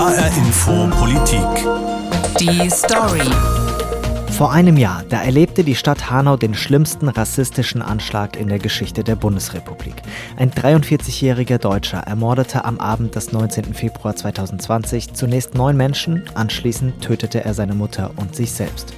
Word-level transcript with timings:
HR 0.00 0.34
Info 0.34 0.88
Politik. 0.96 1.44
Die 2.40 2.70
Story. 2.70 3.20
Vor 4.32 4.50
einem 4.50 4.78
Jahr, 4.78 5.04
da 5.06 5.20
erlebte 5.20 5.62
die 5.62 5.74
Stadt 5.74 6.10
Hanau 6.10 6.38
den 6.38 6.54
schlimmsten 6.54 7.10
rassistischen 7.10 7.82
Anschlag 7.82 8.40
in 8.40 8.48
der 8.48 8.58
Geschichte 8.58 9.04
der 9.04 9.16
Bundesrepublik. 9.16 9.96
Ein 10.38 10.52
43-jähriger 10.52 11.58
Deutscher 11.58 11.98
ermordete 11.98 12.64
am 12.64 12.80
Abend 12.80 13.14
des 13.14 13.32
19. 13.32 13.74
Februar 13.74 14.16
2020 14.16 15.12
zunächst 15.12 15.54
neun 15.54 15.76
Menschen, 15.76 16.24
anschließend 16.32 17.02
tötete 17.02 17.44
er 17.44 17.52
seine 17.52 17.74
Mutter 17.74 18.12
und 18.16 18.34
sich 18.34 18.52
selbst. 18.52 18.94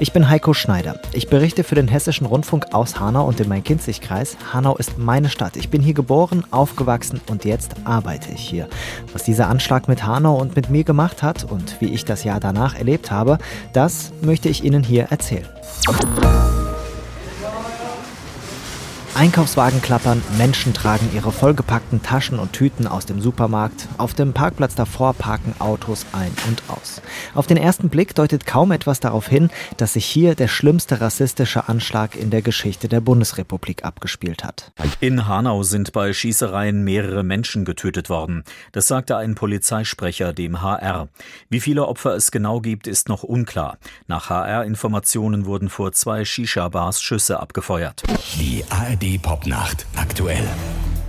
Ich 0.00 0.12
bin 0.12 0.28
Heiko 0.28 0.54
Schneider. 0.54 0.98
Ich 1.12 1.28
berichte 1.28 1.62
für 1.62 1.76
den 1.76 1.86
Hessischen 1.86 2.26
Rundfunk 2.26 2.74
aus 2.74 2.98
Hanau 2.98 3.28
und 3.28 3.38
in 3.38 3.48
Main-Kinzig-Kreis. 3.48 4.36
Hanau 4.52 4.76
ist 4.76 4.98
meine 4.98 5.28
Stadt. 5.28 5.56
Ich 5.56 5.68
bin 5.68 5.82
hier 5.82 5.94
geboren, 5.94 6.44
aufgewachsen 6.50 7.20
und 7.28 7.44
jetzt 7.44 7.76
arbeite 7.84 8.32
ich 8.32 8.40
hier. 8.40 8.68
Was 9.12 9.22
dieser 9.22 9.48
Anschlag 9.48 9.86
mit 9.86 10.04
Hanau 10.04 10.36
und 10.36 10.56
mit 10.56 10.68
mir 10.68 10.82
gemacht 10.82 11.22
hat 11.22 11.44
und 11.44 11.80
wie 11.80 11.94
ich 11.94 12.04
das 12.04 12.24
Jahr 12.24 12.40
danach 12.40 12.74
erlebt 12.74 13.12
habe, 13.12 13.38
das 13.72 14.12
möchte 14.20 14.48
ich 14.48 14.64
Ihnen 14.64 14.82
hier 14.82 15.04
erzählen. 15.10 15.46
Einkaufswagen 19.16 19.80
klappern, 19.80 20.20
Menschen 20.38 20.74
tragen 20.74 21.08
ihre 21.14 21.30
vollgepackten 21.30 22.02
Taschen 22.02 22.40
und 22.40 22.52
Tüten 22.52 22.88
aus 22.88 23.06
dem 23.06 23.20
Supermarkt. 23.20 23.86
Auf 23.96 24.12
dem 24.12 24.32
Parkplatz 24.32 24.74
davor 24.74 25.14
parken 25.14 25.54
Autos 25.60 26.04
ein 26.12 26.32
und 26.48 26.64
aus. 26.66 27.00
Auf 27.32 27.46
den 27.46 27.56
ersten 27.56 27.90
Blick 27.90 28.16
deutet 28.16 28.44
kaum 28.44 28.72
etwas 28.72 28.98
darauf 28.98 29.28
hin, 29.28 29.50
dass 29.76 29.92
sich 29.92 30.04
hier 30.04 30.34
der 30.34 30.48
schlimmste 30.48 31.00
rassistische 31.00 31.68
Anschlag 31.68 32.16
in 32.16 32.30
der 32.30 32.42
Geschichte 32.42 32.88
der 32.88 33.00
Bundesrepublik 33.00 33.84
abgespielt 33.84 34.42
hat. 34.42 34.72
In 34.98 35.28
Hanau 35.28 35.62
sind 35.62 35.92
bei 35.92 36.12
Schießereien 36.12 36.82
mehrere 36.82 37.22
Menschen 37.22 37.64
getötet 37.64 38.10
worden. 38.10 38.42
Das 38.72 38.88
sagte 38.88 39.16
ein 39.16 39.36
Polizeisprecher 39.36 40.32
dem 40.32 40.60
HR. 40.60 41.08
Wie 41.48 41.60
viele 41.60 41.86
Opfer 41.86 42.16
es 42.16 42.32
genau 42.32 42.60
gibt, 42.60 42.88
ist 42.88 43.08
noch 43.08 43.22
unklar. 43.22 43.78
Nach 44.08 44.28
HR-Informationen 44.28 45.46
wurden 45.46 45.68
vor 45.68 45.92
zwei 45.92 46.24
Shisha-Bars 46.24 47.00
Schüsse 47.00 47.38
abgefeuert. 47.38 48.02
Die 48.40 48.64
ARD 48.68 49.03
ARD 49.04 49.20
Popnacht 49.20 49.86
aktuell. 49.96 50.48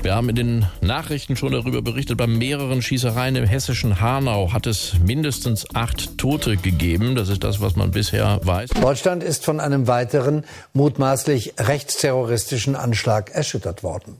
Wir 0.02 0.16
haben 0.16 0.28
in 0.28 0.36
den 0.36 0.66
Nachrichten 0.82 1.36
schon 1.38 1.54
darüber 1.54 1.82
berichtet, 1.82 2.18
bei 2.18 2.28
mehreren 2.28 2.82
Schießereien 2.82 3.38
im 3.38 3.46
hessischen 3.46 4.02
Hanau 4.02 4.52
hat 4.52 4.68
es 4.68 4.96
mindestens 5.04 5.74
acht 5.74 6.18
Tote 6.18 6.58
gegeben. 6.58 7.16
Das 7.16 7.30
ist 7.30 7.44
das, 7.44 7.62
was 7.62 7.76
man 7.76 7.92
bisher 7.92 8.40
weiß. 8.44 8.72
Deutschland 8.82 9.24
ist 9.24 9.46
von 9.46 9.60
einem 9.62 9.88
weiteren 9.88 10.44
mutmaßlich 10.74 11.54
rechtsterroristischen 11.58 12.76
Anschlag 12.76 13.32
erschüttert 13.32 13.82
worden. 13.82 14.20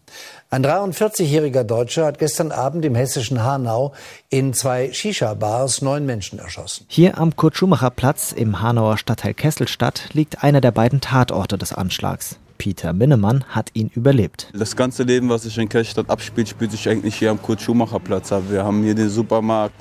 Ein 0.50 0.66
43-jähriger 0.66 1.64
Deutscher 1.64 2.06
hat 2.06 2.18
gestern 2.18 2.52
Abend 2.52 2.86
im 2.86 2.96
hessischen 2.96 3.44
Hanau 3.44 3.94
in 4.30 4.54
zwei 4.54 4.94
Shisha-Bars 4.94 5.82
neun 5.82 6.06
Menschen 6.06 6.40
erschossen. 6.40 6.86
Hier 6.88 7.18
am 7.18 7.36
Kurt-Schumacher-Platz 7.36 8.32
im 8.32 8.62
Hanauer 8.62 8.98
Stadtteil 8.98 9.34
Kesselstadt 9.34 10.10
liegt 10.14 10.44
einer 10.44 10.62
der 10.62 10.72
beiden 10.72 11.02
Tatorte 11.02 11.58
des 11.58 11.74
Anschlags. 11.74 12.40
Peter 12.58 12.94
Minnemann 12.94 13.44
hat 13.50 13.70
ihn 13.74 13.90
überlebt. 13.94 14.50
Das 14.54 14.76
ganze 14.76 15.04
Leben, 15.04 15.30
was 15.30 15.44
sich 15.44 15.58
in 15.58 15.70
Kelchstadt 15.70 16.10
abspielt, 16.10 16.50
spielt 16.50 16.72
sich 16.72 16.88
eigentlich 16.90 17.16
hier 17.16 17.32
am 17.32 17.42
Kurt-Schumacher-Platz 17.42 18.32
ab. 18.32 18.44
Wir 18.50 18.64
haben 18.64 18.84
hier 18.84 18.96
den 18.96 19.10
Supermarkt, 19.10 19.76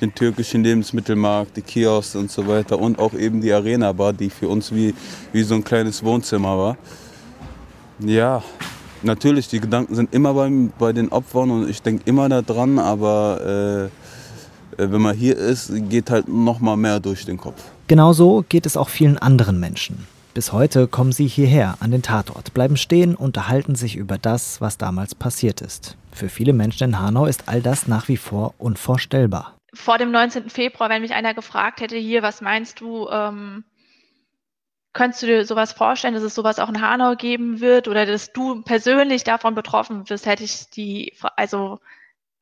den 0.00 0.14
türkischen 0.14 0.64
Lebensmittelmarkt, 0.64 1.56
die 1.56 1.62
Kiosks 1.62 2.16
und 2.16 2.30
so 2.30 2.46
weiter 2.46 2.78
und 2.78 2.98
auch 2.98 3.12
eben 3.14 3.40
die 3.40 3.52
Arena-Bar, 3.52 4.12
die 4.12 4.30
für 4.30 4.48
uns 4.48 4.72
wie, 4.72 4.94
wie 5.32 5.42
so 5.42 5.54
ein 5.54 5.64
kleines 5.64 6.02
Wohnzimmer 6.02 6.56
war. 6.56 6.76
Ja, 7.98 8.42
natürlich, 9.02 9.48
die 9.48 9.60
Gedanken 9.60 9.94
sind 9.94 10.14
immer 10.14 10.34
bei, 10.34 10.50
bei 10.78 10.92
den 10.92 11.10
Opfern 11.10 11.50
und 11.50 11.68
ich 11.68 11.82
denke 11.82 12.02
immer 12.06 12.28
daran, 12.28 12.78
aber 12.78 13.90
äh, 14.78 14.90
wenn 14.90 15.02
man 15.02 15.16
hier 15.16 15.36
ist, 15.36 15.72
geht 15.90 16.10
halt 16.10 16.28
noch 16.28 16.60
mal 16.60 16.76
mehr 16.76 17.00
durch 17.00 17.26
den 17.26 17.36
Kopf. 17.36 17.62
Genauso 17.88 18.44
geht 18.48 18.66
es 18.66 18.76
auch 18.76 18.88
vielen 18.88 19.18
anderen 19.18 19.60
Menschen. 19.60 20.06
Bis 20.32 20.52
heute 20.52 20.86
kommen 20.86 21.10
sie 21.10 21.26
hierher 21.26 21.76
an 21.80 21.90
den 21.90 22.02
Tatort, 22.02 22.54
bleiben 22.54 22.76
stehen, 22.76 23.16
unterhalten 23.16 23.74
sich 23.74 23.96
über 23.96 24.16
das, 24.16 24.60
was 24.60 24.78
damals 24.78 25.14
passiert 25.14 25.60
ist. 25.60 25.96
Für 26.12 26.28
viele 26.28 26.52
Menschen 26.52 26.84
in 26.84 26.98
Hanau 27.00 27.26
ist 27.26 27.48
all 27.48 27.62
das 27.62 27.88
nach 27.88 28.06
wie 28.06 28.16
vor 28.16 28.54
unvorstellbar. 28.58 29.56
Vor 29.74 29.98
dem 29.98 30.12
19. 30.12 30.48
Februar, 30.48 30.88
wenn 30.88 31.02
mich 31.02 31.14
einer 31.14 31.34
gefragt 31.34 31.80
hätte, 31.80 31.96
hier, 31.96 32.22
was 32.22 32.40
meinst 32.40 32.80
du, 32.80 33.08
ähm, 33.08 33.64
könntest 34.92 35.22
du 35.22 35.26
dir 35.26 35.44
sowas 35.44 35.72
vorstellen, 35.72 36.14
dass 36.14 36.22
es 36.22 36.34
sowas 36.34 36.60
auch 36.60 36.68
in 36.68 36.80
Hanau 36.80 37.16
geben 37.16 37.60
wird 37.60 37.88
oder 37.88 38.06
dass 38.06 38.32
du 38.32 38.62
persönlich 38.62 39.24
davon 39.24 39.54
betroffen 39.56 40.04
bist, 40.04 40.26
hätte 40.26 40.44
ich 40.44 40.70
die, 40.70 41.12
also 41.36 41.80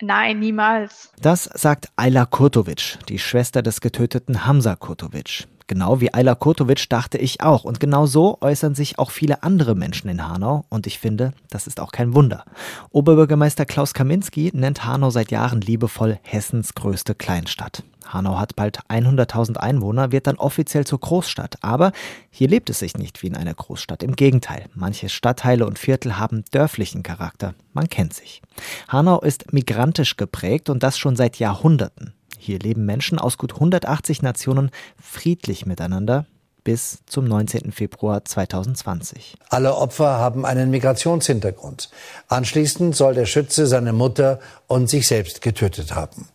Nein, 0.00 0.38
niemals. 0.38 1.10
Das 1.21 1.44
sagt 1.44 1.88
Ayla 1.97 2.25
Kurtovic, 2.25 2.98
die 3.09 3.19
Schwester 3.19 3.62
des 3.62 3.81
getöteten 3.81 4.47
Hamza 4.47 4.77
Kurtovic. 4.77 5.48
Genau 5.69 6.01
wie 6.01 6.12
Ayla 6.15 6.34
Kurtovic 6.34 6.89
dachte 6.89 7.19
ich 7.19 7.43
auch. 7.43 7.65
Und 7.65 7.79
genau 7.79 8.06
so 8.06 8.39
äußern 8.41 8.75
sich 8.75 8.99
auch 8.99 9.11
viele 9.11 9.43
andere 9.43 9.75
Menschen 9.75 10.09
in 10.09 10.27
Hanau. 10.27 10.65
Und 10.71 10.87
ich 10.87 10.99
finde, 10.99 11.34
das 11.51 11.67
ist 11.67 11.79
auch 11.79 11.93
kein 11.93 12.15
Wunder. 12.15 12.45
Oberbürgermeister 12.91 13.67
Klaus 13.67 13.93
Kaminski 13.93 14.51
nennt 14.55 14.87
Hanau 14.87 15.11
seit 15.11 15.31
Jahren 15.31 15.61
liebevoll 15.61 16.19
Hessens 16.23 16.75
größte 16.75 17.15
Kleinstadt. 17.15 17.84
Hanau 18.07 18.39
hat 18.39 18.57
bald 18.57 18.81
100.000 18.89 19.59
Einwohner, 19.59 20.11
wird 20.11 20.27
dann 20.27 20.37
offiziell 20.37 20.87
zur 20.87 21.01
Großstadt. 21.01 21.62
Aber 21.62 21.93
hier 22.31 22.49
lebt 22.49 22.71
es 22.71 22.78
sich 22.78 22.97
nicht 22.97 23.23
wie 23.23 23.27
in 23.27 23.37
einer 23.37 23.53
Großstadt. 23.53 24.03
Im 24.03 24.17
Gegenteil, 24.17 24.65
manche 24.75 25.11
Stadtteile 25.11 25.67
und 25.67 25.78
Viertel 25.78 26.17
haben 26.17 26.45
dörflichen 26.51 27.03
Charakter. 27.03 27.55
Man 27.75 27.91
kennt 27.91 28.15
sich. 28.15 28.41
Hanau 28.89 29.21
ist 29.21 29.53
migrantisch 29.53 30.17
geprägt 30.17 30.71
und 30.71 30.83
das 30.83 30.99
schon 30.99 31.15
seit 31.15 31.39
Jahrhunderten. 31.39 32.15
Hier 32.48 32.59
leben 32.59 32.86
Menschen 32.86 33.19
aus 33.19 33.36
gut 33.36 33.53
180 33.53 34.22
Nationen 34.22 34.70
friedlich 34.98 35.66
miteinander 35.66 36.25
bis 36.64 37.00
zum 37.04 37.26
19. 37.26 37.72
Februar 37.72 38.25
2020. 38.25 39.36
Alle 39.50 39.75
Opfer 39.75 40.19
haben 40.19 40.47
einen 40.47 40.70
Migrationshintergrund. 40.70 41.91
Anschließend 42.26 42.97
soll 42.97 43.12
der 43.12 43.26
Schütze 43.26 43.66
seine 43.66 43.92
Mutter 43.92 44.38
und 44.66 44.88
sich 44.88 45.06
selbst 45.06 45.42
getötet 45.42 45.94
haben. 45.94 46.26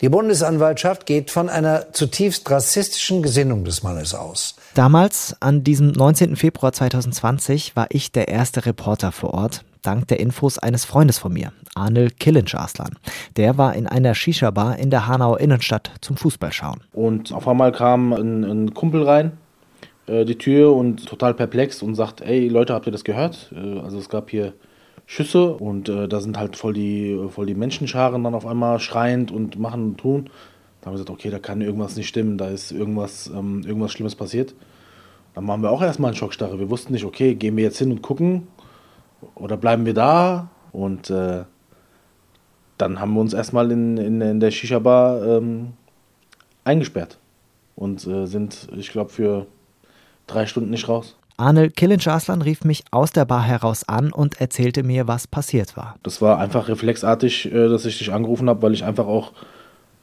Die 0.00 0.08
Bundesanwaltschaft 0.08 1.04
geht 1.04 1.32
von 1.32 1.48
einer 1.48 1.92
zutiefst 1.92 2.48
rassistischen 2.48 3.24
Gesinnung 3.24 3.64
des 3.64 3.82
Mannes 3.82 4.14
aus. 4.14 4.54
Damals, 4.74 5.34
an 5.40 5.64
diesem 5.64 5.90
19. 5.90 6.36
Februar 6.36 6.72
2020, 6.72 7.74
war 7.74 7.88
ich 7.90 8.12
der 8.12 8.28
erste 8.28 8.66
Reporter 8.66 9.10
vor 9.10 9.34
Ort, 9.34 9.64
dank 9.86 10.08
der 10.08 10.20
Infos 10.20 10.58
eines 10.58 10.84
Freundes 10.84 11.18
von 11.18 11.32
mir, 11.32 11.52
Arnel 11.74 12.10
Killenschaslan. 12.10 12.98
Der 13.36 13.56
war 13.56 13.74
in 13.74 13.86
einer 13.86 14.14
Shisha-Bar 14.14 14.78
in 14.78 14.90
der 14.90 15.06
Hanauer 15.06 15.40
Innenstadt 15.40 15.92
zum 16.00 16.16
Fußballschauen. 16.16 16.80
Und 16.92 17.32
auf 17.32 17.46
einmal 17.46 17.72
kam 17.72 18.12
ein, 18.12 18.44
ein 18.44 18.74
Kumpel 18.74 19.02
rein, 19.02 19.32
äh, 20.06 20.24
die 20.24 20.38
Tür 20.38 20.74
und 20.74 21.06
total 21.06 21.34
perplex 21.34 21.82
und 21.82 21.94
sagt, 21.94 22.20
ey 22.20 22.48
Leute, 22.48 22.74
habt 22.74 22.86
ihr 22.86 22.92
das 22.92 23.04
gehört? 23.04 23.52
Äh, 23.54 23.78
also 23.80 23.98
es 23.98 24.08
gab 24.08 24.30
hier 24.30 24.54
Schüsse 25.06 25.54
und 25.54 25.88
äh, 25.88 26.08
da 26.08 26.20
sind 26.20 26.38
halt 26.38 26.56
voll 26.56 26.72
die, 26.72 27.18
voll 27.30 27.46
die 27.46 27.54
Menschenscharen 27.54 28.24
dann 28.24 28.34
auf 28.34 28.46
einmal 28.46 28.80
schreiend 28.80 29.30
und 29.30 29.58
machen 29.58 29.84
und 29.84 29.98
tun. 29.98 30.30
Da 30.80 30.86
haben 30.86 30.94
wir 30.94 30.98
gesagt, 30.98 31.10
okay, 31.10 31.30
da 31.30 31.38
kann 31.38 31.60
irgendwas 31.60 31.96
nicht 31.96 32.08
stimmen, 32.08 32.38
da 32.38 32.48
ist 32.48 32.72
irgendwas, 32.72 33.30
ähm, 33.34 33.62
irgendwas 33.64 33.92
Schlimmes 33.92 34.16
passiert. 34.16 34.54
Dann 35.34 35.46
waren 35.46 35.60
wir 35.60 35.70
auch 35.70 35.82
erstmal 35.82 36.12
in 36.12 36.16
Schockstarre. 36.16 36.58
Wir 36.58 36.70
wussten 36.70 36.92
nicht, 36.92 37.04
okay, 37.04 37.34
gehen 37.34 37.56
wir 37.56 37.64
jetzt 37.64 37.78
hin 37.78 37.92
und 37.92 38.02
gucken 38.02 38.48
oder 39.34 39.56
bleiben 39.56 39.86
wir 39.86 39.94
da? 39.94 40.48
Und 40.72 41.10
äh, 41.10 41.44
dann 42.78 43.00
haben 43.00 43.14
wir 43.14 43.20
uns 43.20 43.32
erstmal 43.32 43.70
in, 43.70 43.96
in, 43.96 44.20
in 44.20 44.40
der 44.40 44.50
Shisha-Bar 44.50 45.24
ähm, 45.26 45.72
eingesperrt 46.64 47.18
und 47.74 48.06
äh, 48.06 48.26
sind, 48.26 48.68
ich 48.76 48.90
glaube, 48.90 49.10
für 49.10 49.46
drei 50.26 50.46
Stunden 50.46 50.70
nicht 50.70 50.88
raus. 50.88 51.16
Arnel 51.38 51.70
Killenschaslan 51.70 52.40
rief 52.40 52.64
mich 52.64 52.84
aus 52.90 53.12
der 53.12 53.26
Bar 53.26 53.42
heraus 53.42 53.86
an 53.86 54.10
und 54.12 54.40
erzählte 54.40 54.82
mir, 54.82 55.06
was 55.06 55.26
passiert 55.26 55.76
war. 55.76 55.96
Das 56.02 56.22
war 56.22 56.38
einfach 56.38 56.68
reflexartig, 56.68 57.46
äh, 57.46 57.68
dass 57.68 57.84
ich 57.84 57.98
dich 57.98 58.12
angerufen 58.12 58.48
habe, 58.48 58.62
weil 58.62 58.72
ich 58.72 58.84
einfach 58.84 59.06
auch 59.06 59.32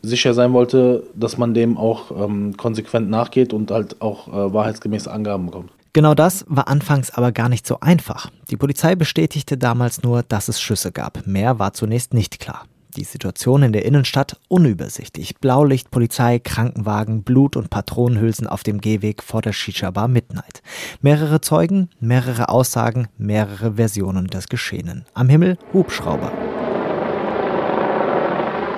sicher 0.04 0.34
sein 0.34 0.54
wollte, 0.54 1.04
dass 1.16 1.38
man 1.38 1.54
dem 1.54 1.78
auch 1.78 2.12
ähm, 2.12 2.56
konsequent 2.58 3.10
nachgeht 3.10 3.54
und 3.54 3.72
halt 3.72 4.02
auch 4.02 4.28
äh, 4.28 4.54
wahrheitsgemäße 4.54 5.12
Angaben 5.12 5.48
bekommt. 5.48 5.72
Genau 5.94 6.16
das 6.16 6.44
war 6.48 6.68
anfangs 6.68 7.12
aber 7.12 7.32
gar 7.32 7.50
nicht 7.50 7.68
so 7.68 7.80
einfach. 7.80 8.32
Die 8.50 8.58
Polizei 8.58 8.96
bestätigte 8.96 9.60
damals 9.60 10.02
nur, 10.02 10.24
dass 10.24 10.48
es 10.48 10.60
Schüsse 10.60 10.92
gab. 10.92 11.28
Mehr 11.28 11.60
war 11.60 11.74
zunächst 11.74 12.16
nicht 12.16 12.40
klar. 12.40 12.66
Die 12.98 13.04
Situation 13.04 13.62
in 13.62 13.74
der 13.74 13.86
Innenstadt 13.86 14.40
unübersichtlich. 14.48 15.36
Blaulicht, 15.38 15.92
Polizei, 15.92 16.40
Krankenwagen, 16.40 17.24
Blut 17.24 17.56
und 17.56 17.70
Patronenhülsen 17.70 18.48
auf 18.48 18.64
dem 18.64 18.82
Gehweg 18.82 19.22
vor 19.22 19.44
der 19.44 19.54
Shisha-Bar 19.54 20.08
Midnight. 20.08 20.64
Mehrere 21.02 21.42
Zeugen, 21.42 21.90
mehrere 22.00 22.50
Aussagen, 22.50 23.08
mehrere 23.18 23.76
Versionen 23.76 24.28
des 24.28 24.48
Geschehenen. 24.48 25.06
Am 25.14 25.30
Himmel 25.30 25.58
Hubschrauber. 25.74 26.32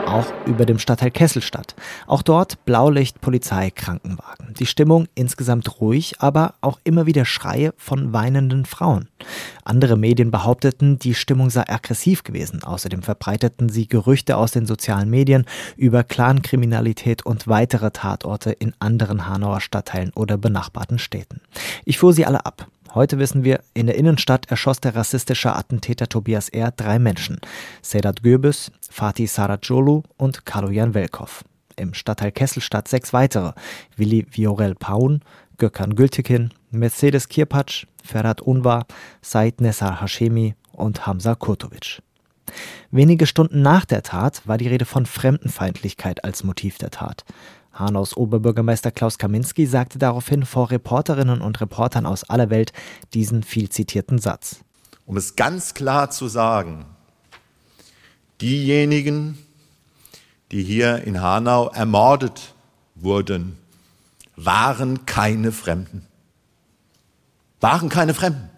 Auch 0.07 0.25
über 0.45 0.65
dem 0.65 0.79
Stadtteil 0.79 1.11
Kesselstadt. 1.11 1.75
Auch 2.07 2.21
dort 2.21 2.63
Blaulicht, 2.65 3.21
Polizei, 3.21 3.71
Krankenwagen. 3.71 4.53
Die 4.59 4.65
Stimmung 4.65 5.07
insgesamt 5.15 5.81
ruhig, 5.81 6.15
aber 6.19 6.55
auch 6.61 6.79
immer 6.83 7.05
wieder 7.05 7.25
Schreie 7.25 7.73
von 7.77 8.13
weinenden 8.13 8.65
Frauen. 8.65 9.09
Andere 9.63 9.97
Medien 9.97 10.31
behaupteten, 10.31 10.99
die 10.99 11.15
Stimmung 11.15 11.49
sei 11.49 11.67
aggressiv 11.67 12.23
gewesen. 12.23 12.63
Außerdem 12.63 13.01
verbreiteten 13.01 13.69
sie 13.69 13.87
Gerüchte 13.87 14.37
aus 14.37 14.51
den 14.51 14.65
sozialen 14.65 15.09
Medien 15.09 15.45
über 15.75 16.03
Clankriminalität 16.03 17.25
und 17.25 17.47
weitere 17.47 17.91
Tatorte 17.91 18.51
in 18.51 18.73
anderen 18.79 19.27
Hanauer 19.27 19.61
Stadtteilen 19.61 20.11
oder 20.15 20.37
benachbarten 20.37 20.99
Städten. 20.99 21.41
Ich 21.83 21.97
fuhr 21.97 22.13
sie 22.13 22.25
alle 22.25 22.45
ab. 22.45 22.67
Heute 22.95 23.19
wissen 23.19 23.43
wir, 23.43 23.59
in 23.73 23.87
der 23.87 23.97
Innenstadt 23.97 24.49
erschoss 24.49 24.79
der 24.79 24.95
rassistische 24.95 25.53
Attentäter 25.53 26.07
Tobias 26.07 26.47
R. 26.47 26.71
drei 26.71 26.97
Menschen. 26.97 27.41
Sedat 27.81 28.23
Göbes, 28.23 28.71
Fatih 28.89 29.27
Saracolu 29.27 30.03
und 30.15 30.45
Kaloyan 30.45 30.93
Velkov. 30.93 31.43
Im 31.75 31.93
Stadtteil 31.93 32.31
Kesselstadt 32.31 32.87
sechs 32.87 33.11
weitere. 33.11 33.51
Willi 33.97 34.25
Viorel 34.31 34.75
Paun, 34.75 35.19
Gökhan 35.57 35.95
Gültekin, 35.95 36.51
Mercedes 36.71 37.27
Kirpatsch, 37.27 37.85
Ferhat 38.01 38.39
Unvar, 38.39 38.85
Said 39.21 39.59
Nessar 39.59 39.99
Hashemi 39.99 40.55
und 40.71 41.05
Hamza 41.05 41.35
Kurtovic. 41.35 42.01
Wenige 42.91 43.27
Stunden 43.27 43.61
nach 43.61 43.83
der 43.83 44.03
Tat 44.03 44.47
war 44.47 44.57
die 44.57 44.69
Rede 44.69 44.85
von 44.85 45.05
Fremdenfeindlichkeit 45.05 46.23
als 46.23 46.45
Motiv 46.45 46.77
der 46.77 46.91
Tat. 46.91 47.25
Hanaus 47.75 48.15
Oberbürgermeister 48.15 48.91
Klaus 48.91 49.17
Kaminski 49.17 49.65
sagte 49.65 49.99
daraufhin 49.99 50.45
vor 50.45 50.71
Reporterinnen 50.71 51.41
und 51.41 51.59
Reportern 51.59 52.05
aus 52.05 52.23
aller 52.23 52.49
Welt 52.49 52.71
diesen 53.13 53.43
viel 53.43 53.69
zitierten 53.69 54.17
Satz. 54.17 54.61
Um 55.05 55.17
es 55.17 55.35
ganz 55.35 55.73
klar 55.73 56.09
zu 56.09 56.27
sagen, 56.27 56.85
diejenigen, 58.41 59.37
die 60.51 60.63
hier 60.63 61.03
in 61.03 61.21
Hanau 61.21 61.69
ermordet 61.69 62.55
wurden, 62.95 63.57
waren 64.35 65.05
keine 65.05 65.51
Fremden. 65.51 66.07
Waren 67.59 67.89
keine 67.89 68.13
Fremden. 68.13 68.49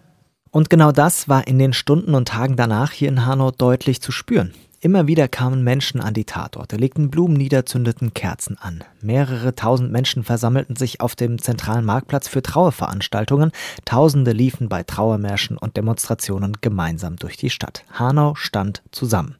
Und 0.50 0.70
genau 0.70 0.92
das 0.92 1.28
war 1.28 1.46
in 1.46 1.58
den 1.58 1.72
Stunden 1.72 2.14
und 2.14 2.28
Tagen 2.28 2.56
danach 2.56 2.92
hier 2.92 3.08
in 3.08 3.26
Hanau 3.26 3.50
deutlich 3.50 4.00
zu 4.00 4.12
spüren. 4.12 4.54
Immer 4.80 5.08
wieder 5.08 5.26
kamen 5.26 5.64
Menschen 5.64 6.00
an 6.00 6.14
die 6.14 6.24
Tatorte, 6.24 6.76
legten 6.76 7.10
Blumen 7.10 7.36
nieder, 7.36 7.66
zündeten 7.66 8.14
Kerzen 8.14 8.56
an. 8.58 8.84
Mehrere 9.00 9.56
tausend 9.56 9.90
Menschen 9.90 10.22
versammelten 10.22 10.76
sich 10.76 11.00
auf 11.00 11.16
dem 11.16 11.42
zentralen 11.42 11.84
Marktplatz 11.84 12.28
für 12.28 12.42
Trauerveranstaltungen. 12.42 13.50
Tausende 13.84 14.30
liefen 14.30 14.68
bei 14.68 14.84
Trauermärschen 14.84 15.58
und 15.58 15.76
Demonstrationen 15.76 16.58
gemeinsam 16.60 17.16
durch 17.16 17.36
die 17.36 17.50
Stadt. 17.50 17.82
Hanau 17.92 18.36
stand 18.36 18.82
zusammen. 18.92 19.34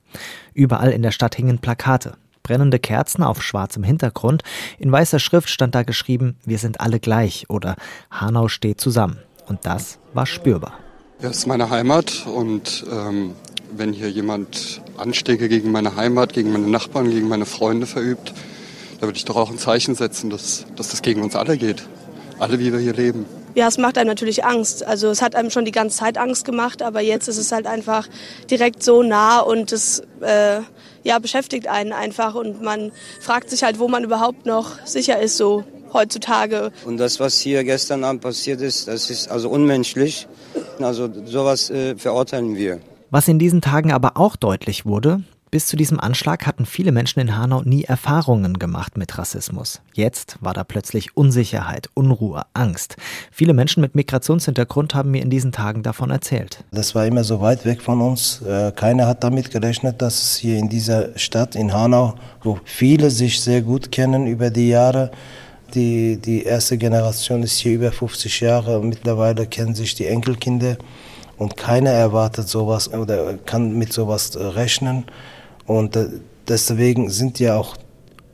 Überall 0.55 0.91
in 0.91 1.03
der 1.03 1.13
Stadt 1.13 1.37
hingen 1.37 1.61
Plakate. 1.61 2.15
Brennende 2.43 2.81
Kerzen 2.81 3.23
auf 3.23 3.41
schwarzem 3.41 3.85
Hintergrund. 3.85 4.43
In 4.81 4.91
weißer 4.91 5.21
Schrift 5.21 5.51
stand 5.51 5.73
da 5.77 5.85
geschrieben, 5.85 6.35
wir 6.47 6.59
sind 6.59 6.81
alle 6.81 6.99
gleich 6.99 7.49
oder 7.49 7.77
Hanau 8.11 8.49
steht 8.49 8.81
zusammen. 8.81 9.19
Und 9.47 9.67
das 9.67 10.01
war 10.15 10.27
spürbar. 10.27 10.81
Ja, 11.21 11.31
es 11.31 11.39
ist 11.39 11.47
meine 11.47 11.71
Heimat 11.71 12.27
und 12.27 12.85
ähm, 12.93 13.35
wenn 13.77 13.93
hier 13.93 14.11
jemand 14.11 14.81
Anschläge 14.97 15.49
gegen 15.49 15.71
meine 15.71 15.97
Heimat, 15.97 16.33
gegen 16.33 16.53
meine 16.53 16.67
Nachbarn, 16.67 17.11
gegen 17.11 17.29
meine 17.29 17.47
Freunde 17.47 17.87
verübt, 17.87 18.33
da 19.01 19.07
würde 19.07 19.17
ich 19.17 19.25
doch 19.25 19.37
auch 19.37 19.51
ein 19.51 19.59
Zeichen 19.59 19.95
setzen, 19.95 20.31
dass, 20.31 20.67
dass 20.77 20.89
das 20.91 21.03
gegen 21.03 21.23
uns 21.23 21.37
alle 21.37 21.57
geht. 21.57 21.83
Alle, 22.39 22.59
wie 22.59 22.73
wir 22.73 22.81
hier 22.81 22.95
leben. 22.95 23.27
Ja, 23.55 23.67
es 23.67 23.79
macht 23.79 23.99
einem 23.99 24.09
natürlich 24.09 24.45
Angst. 24.45 24.85
Also 24.87 25.09
es 25.09 25.23
hat 25.23 25.35
einem 25.35 25.51
schon 25.51 25.65
die 25.65 25.73
ganze 25.73 25.99
Zeit 25.99 26.19
Angst 26.19 26.45
gemacht, 26.45 26.83
aber 26.83 27.01
jetzt 27.01 27.29
ist 27.29 27.39
es 27.39 27.51
halt 27.51 27.67
einfach 27.67 28.07
direkt 28.51 28.83
so 28.83 29.03
nah 29.03 29.41
und 29.41 29.73
es 29.73 30.03
äh, 30.21 30.61
ja, 31.03 31.19
beschäftigt 31.19 31.67
einen 31.67 31.93
einfach 31.93 32.35
und 32.35 32.63
man 32.63 32.93
fragt 33.21 33.51
sich 33.51 33.65
halt, 33.65 33.79
wo 33.79 33.89
man 33.89 34.05
überhaupt 34.05 34.47
noch 34.47 34.85
sicher 34.87 35.21
ist 35.21 35.37
so 35.37 35.65
heutzutage. 35.93 36.71
Und 36.85 36.99
das, 36.99 37.19
was 37.19 37.39
hier 37.39 37.65
gestern 37.65 38.05
Abend 38.05 38.21
passiert 38.21 38.61
ist, 38.61 38.89
das 38.89 39.11
ist 39.11 39.29
also 39.29 39.49
unmenschlich. 39.49 40.29
Also 40.79 41.09
sowas 41.25 41.71
äh, 41.71 41.97
verurteilen 41.97 42.57
wir. 42.57 42.81
Was 43.11 43.27
in 43.27 43.39
diesen 43.39 43.63
Tagen 43.63 43.91
aber 43.91 44.19
auch 44.19 44.37
deutlich 44.37 44.85
wurde, 44.85 45.23
bis 45.51 45.67
zu 45.67 45.79
diesem 45.79 45.99
Anschlag 45.99 46.47
hatten 46.47 46.67
viele 46.67 46.93
Menschen 46.93 47.21
in 47.21 47.35
Hanau 47.39 47.63
nie 47.63 47.85
Erfahrungen 47.85 48.59
gemacht 48.59 48.99
mit 48.99 49.17
Rassismus. 49.17 49.81
Jetzt 49.95 50.37
war 50.43 50.53
da 50.53 50.63
plötzlich 50.63 51.17
Unsicherheit, 51.17 51.89
Unruhe, 51.95 52.43
Angst. 52.53 52.97
Viele 53.33 53.55
Menschen 53.55 53.81
mit 53.81 53.95
Migrationshintergrund 53.95 54.95
haben 54.95 55.11
mir 55.11 55.23
in 55.23 55.31
diesen 55.31 55.53
Tagen 55.53 55.83
davon 55.83 56.11
erzählt. 56.11 56.65
Das 56.71 56.95
war 56.95 57.07
immer 57.07 57.25
so 57.25 57.41
weit 57.41 57.65
weg 57.65 57.81
von 57.81 58.03
uns. 58.03 58.43
Äh, 58.43 58.73
keiner 58.73 59.07
hat 59.07 59.25
damit 59.25 59.51
gerechnet, 59.51 60.03
dass 60.03 60.23
es 60.23 60.37
hier 60.37 60.59
in 60.59 60.69
dieser 60.69 61.19
Stadt, 61.19 61.57
in 61.57 61.73
Hanau, 61.73 62.15
wo 62.43 62.61
viele 62.65 63.11
sich 63.11 63.41
sehr 63.41 63.63
gut 63.63 63.91
kennen 63.91 64.27
über 64.27 64.51
die 64.51 64.69
Jahre, 64.69 65.11
die, 65.73 66.19
die 66.19 66.43
erste 66.43 66.77
Generation 66.77 67.43
ist 67.43 67.57
hier 67.57 67.73
über 67.73 67.91
50 67.91 68.41
Jahre, 68.41 68.83
mittlerweile 68.85 69.47
kennen 69.47 69.75
sich 69.75 69.95
die 69.95 70.07
Enkelkinder 70.07 70.77
und 71.39 71.57
keiner 71.57 71.91
erwartet 71.91 72.49
sowas 72.49 72.93
oder 72.93 73.35
kann 73.39 73.79
mit 73.79 73.93
sowas 73.93 74.35
äh, 74.35 74.43
rechnen. 74.43 75.05
Und 75.67 75.97
äh, 75.97 76.09
deswegen 76.49 77.11
sind 77.11 77.39
ja 77.39 77.57
auch 77.57 77.77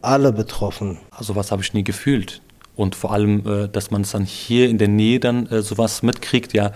alle 0.03 0.33
betroffen. 0.33 0.99
Also 1.11 1.37
was 1.37 1.53
habe 1.53 1.63
ich 1.63 1.75
nie 1.75 1.85
gefühlt. 1.85 2.41
Und 2.77 2.95
vor 2.97 3.13
allem, 3.13 3.47
äh, 3.47 3.69
dass 3.69 3.91
man 3.91 4.03
es 4.03 4.13
dann 4.13 4.25
hier 4.25 4.69
in 4.69 4.79
der 4.79 4.89
Nähe 4.89 5.21
dann 5.21 5.49
sowas 5.63 6.03
mitkriegt, 6.03 6.55
ja, 6.55 6.73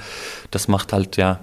das 0.51 0.69
macht 0.69 0.93
halt 0.93 1.17
ja 1.17 1.41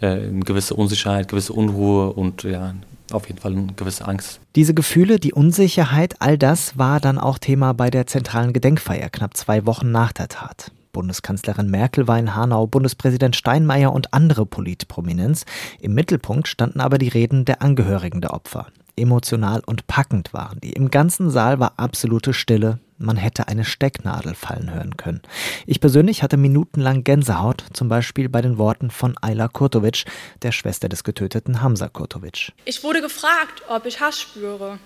eine 0.00 0.40
gewisse 0.44 0.74
Unsicherheit, 0.74 1.26
gewisse 1.26 1.52
Unruhe 1.52 2.12
und 2.12 2.44
ja, 2.44 2.74
auf 3.10 3.26
jeden 3.26 3.40
Fall 3.40 3.50
eine 3.50 3.72
gewisse 3.74 4.06
Angst. 4.06 4.38
Diese 4.54 4.74
Gefühle, 4.74 5.18
die 5.18 5.32
Unsicherheit, 5.32 6.14
all 6.20 6.38
das 6.38 6.78
war 6.78 7.00
dann 7.00 7.18
auch 7.18 7.38
Thema 7.38 7.74
bei 7.74 7.90
der 7.90 8.06
zentralen 8.06 8.52
Gedenkfeier 8.52 9.08
knapp 9.10 9.36
zwei 9.36 9.66
Wochen 9.66 9.90
nach 9.90 10.12
der 10.12 10.28
Tat. 10.28 10.70
Bundeskanzlerin 10.92 11.70
Merkel 11.70 12.08
war 12.08 12.18
in 12.18 12.34
Hanau, 12.34 12.66
Bundespräsident 12.66 13.36
Steinmeier 13.36 13.92
und 13.92 14.14
andere 14.14 14.46
Politprominenz. 14.46 15.44
Im 15.80 15.94
Mittelpunkt 15.94 16.48
standen 16.48 16.80
aber 16.80 16.98
die 16.98 17.08
Reden 17.08 17.44
der 17.44 17.62
Angehörigen 17.62 18.20
der 18.20 18.34
Opfer. 18.34 18.66
Emotional 18.96 19.62
und 19.64 19.86
packend 19.86 20.32
waren 20.34 20.60
die. 20.60 20.72
Im 20.72 20.90
ganzen 20.90 21.30
Saal 21.30 21.60
war 21.60 21.74
absolute 21.76 22.34
Stille. 22.34 22.80
Man 22.98 23.16
hätte 23.16 23.46
eine 23.46 23.64
Stecknadel 23.64 24.34
fallen 24.34 24.74
hören 24.74 24.96
können. 24.96 25.22
Ich 25.66 25.80
persönlich 25.80 26.24
hatte 26.24 26.36
minutenlang 26.36 27.04
Gänsehaut, 27.04 27.64
zum 27.72 27.88
Beispiel 27.88 28.28
bei 28.28 28.42
den 28.42 28.58
Worten 28.58 28.90
von 28.90 29.16
Ayla 29.22 29.46
Kurtovic, 29.46 30.04
der 30.42 30.50
Schwester 30.50 30.88
des 30.88 31.04
getöteten 31.04 31.62
Hamza 31.62 31.88
Kurtovic. 31.88 32.52
Ich 32.64 32.82
wurde 32.82 33.00
gefragt, 33.00 33.62
ob 33.68 33.86
ich 33.86 34.00
Hass 34.00 34.20
spüre. 34.20 34.80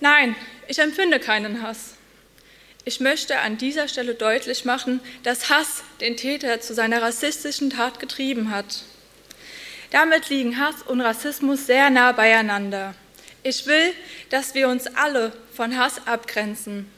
Nein, 0.00 0.36
ich 0.68 0.78
empfinde 0.78 1.18
keinen 1.18 1.62
Hass. 1.62 1.95
Ich 2.88 3.00
möchte 3.00 3.40
an 3.40 3.58
dieser 3.58 3.88
Stelle 3.88 4.14
deutlich 4.14 4.64
machen, 4.64 5.00
dass 5.24 5.50
Hass 5.50 5.82
den 6.00 6.16
Täter 6.16 6.60
zu 6.60 6.72
seiner 6.72 7.02
rassistischen 7.02 7.70
Tat 7.70 7.98
getrieben 7.98 8.52
hat. 8.52 8.84
Damit 9.90 10.28
liegen 10.28 10.60
Hass 10.60 10.82
und 10.82 11.00
Rassismus 11.00 11.66
sehr 11.66 11.90
nah 11.90 12.12
beieinander. 12.12 12.94
Ich 13.42 13.66
will, 13.66 13.92
dass 14.30 14.54
wir 14.54 14.68
uns 14.68 14.86
alle 14.86 15.32
von 15.52 15.76
Hass 15.76 16.06
abgrenzen. 16.06 16.88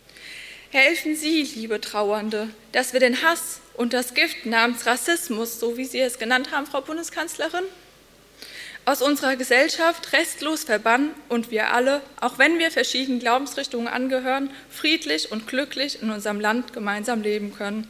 Helfen 0.73 1.17
Sie, 1.17 1.45
liebe 1.55 1.81
Trauernde, 1.81 2.51
dass 2.73 2.93
wir 2.93 3.01
den 3.01 3.23
Hass 3.23 3.63
und 3.73 3.95
das 3.95 4.13
Gift 4.13 4.45
namens 4.45 4.85
Rassismus, 4.85 5.59
so 5.59 5.79
wie 5.79 5.87
Sie 5.87 6.01
es 6.01 6.19
genannt 6.19 6.53
haben, 6.53 6.67
Frau 6.67 6.83
Bundeskanzlerin, 6.83 7.65
aus 8.89 9.03
unserer 9.03 9.37
Gesellschaft 9.37 10.15
restlos 10.15 10.65
verbannen 10.65 11.11
und 11.29 11.51
wir 11.51 11.75
alle, 11.75 12.01
auch 12.23 12.39
wenn 12.39 12.59
wir 12.59 12.71
verschiedenen 12.71 13.21
Glaubensrichtungen 13.21 13.87
angehören, 13.87 14.49
friedlich 14.71 15.31
und 15.31 15.47
glücklich 15.47 16.03
in 16.03 16.11
unserem 16.11 16.41
Land 16.41 16.73
gemeinsam 16.73 17.21
leben 17.21 17.53
können. 17.53 17.87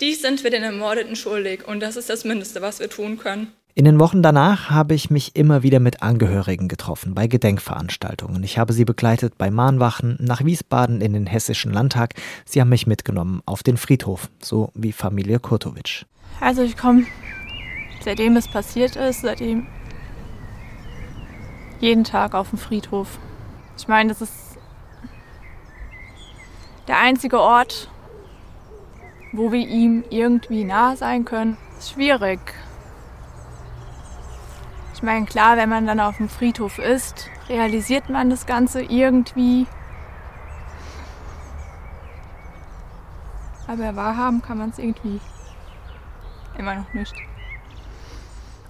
Dies 0.00 0.20
sind 0.20 0.42
wir 0.42 0.50
den 0.50 0.64
Ermordeten 0.64 1.14
schuldig 1.14 1.68
und 1.68 1.78
das 1.78 1.96
ist 1.96 2.10
das 2.10 2.24
Mindeste, 2.24 2.60
was 2.60 2.80
wir 2.80 2.90
tun 2.90 3.18
können. 3.18 3.52
In 3.74 3.84
den 3.84 4.00
Wochen 4.00 4.20
danach 4.20 4.68
habe 4.68 4.94
ich 4.94 5.10
mich 5.10 5.36
immer 5.36 5.62
wieder 5.62 5.78
mit 5.78 6.02
Angehörigen 6.02 6.66
getroffen, 6.66 7.14
bei 7.14 7.28
Gedenkveranstaltungen. 7.28 8.42
Ich 8.42 8.58
habe 8.58 8.72
sie 8.72 8.84
begleitet 8.84 9.38
bei 9.38 9.48
Mahnwachen, 9.48 10.18
nach 10.20 10.44
Wiesbaden 10.44 11.00
in 11.00 11.12
den 11.12 11.26
Hessischen 11.26 11.72
Landtag. 11.72 12.14
Sie 12.44 12.60
haben 12.60 12.68
mich 12.68 12.88
mitgenommen 12.88 13.42
auf 13.46 13.62
den 13.62 13.76
Friedhof, 13.76 14.28
so 14.42 14.72
wie 14.74 14.90
Familie 14.90 15.38
Kurtovic. 15.38 16.04
Also 16.40 16.62
ich 16.62 16.76
komme, 16.76 17.04
seitdem 18.04 18.36
es 18.36 18.48
passiert 18.48 18.96
ist, 18.96 19.20
seitdem 19.22 19.68
jeden 21.82 22.04
Tag 22.04 22.34
auf 22.34 22.50
dem 22.50 22.60
Friedhof. 22.60 23.18
Ich 23.76 23.88
meine, 23.88 24.10
das 24.10 24.22
ist 24.22 24.56
der 26.86 26.98
einzige 26.98 27.40
Ort, 27.40 27.88
wo 29.32 29.50
wir 29.50 29.66
ihm 29.66 30.04
irgendwie 30.08 30.62
nahe 30.62 30.96
sein 30.96 31.24
können. 31.24 31.56
Ist 31.78 31.90
schwierig. 31.90 32.38
Ich 34.94 35.02
meine, 35.02 35.26
klar, 35.26 35.56
wenn 35.56 35.68
man 35.68 35.84
dann 35.84 35.98
auf 35.98 36.18
dem 36.18 36.28
Friedhof 36.28 36.78
ist, 36.78 37.28
realisiert 37.48 38.08
man 38.08 38.30
das 38.30 38.46
Ganze 38.46 38.82
irgendwie. 38.82 39.66
Aber 43.66 43.96
wahrhaben 43.96 44.40
kann 44.40 44.58
man 44.58 44.70
es 44.70 44.78
irgendwie 44.78 45.20
immer 46.56 46.76
noch 46.76 46.94
nicht. 46.94 47.14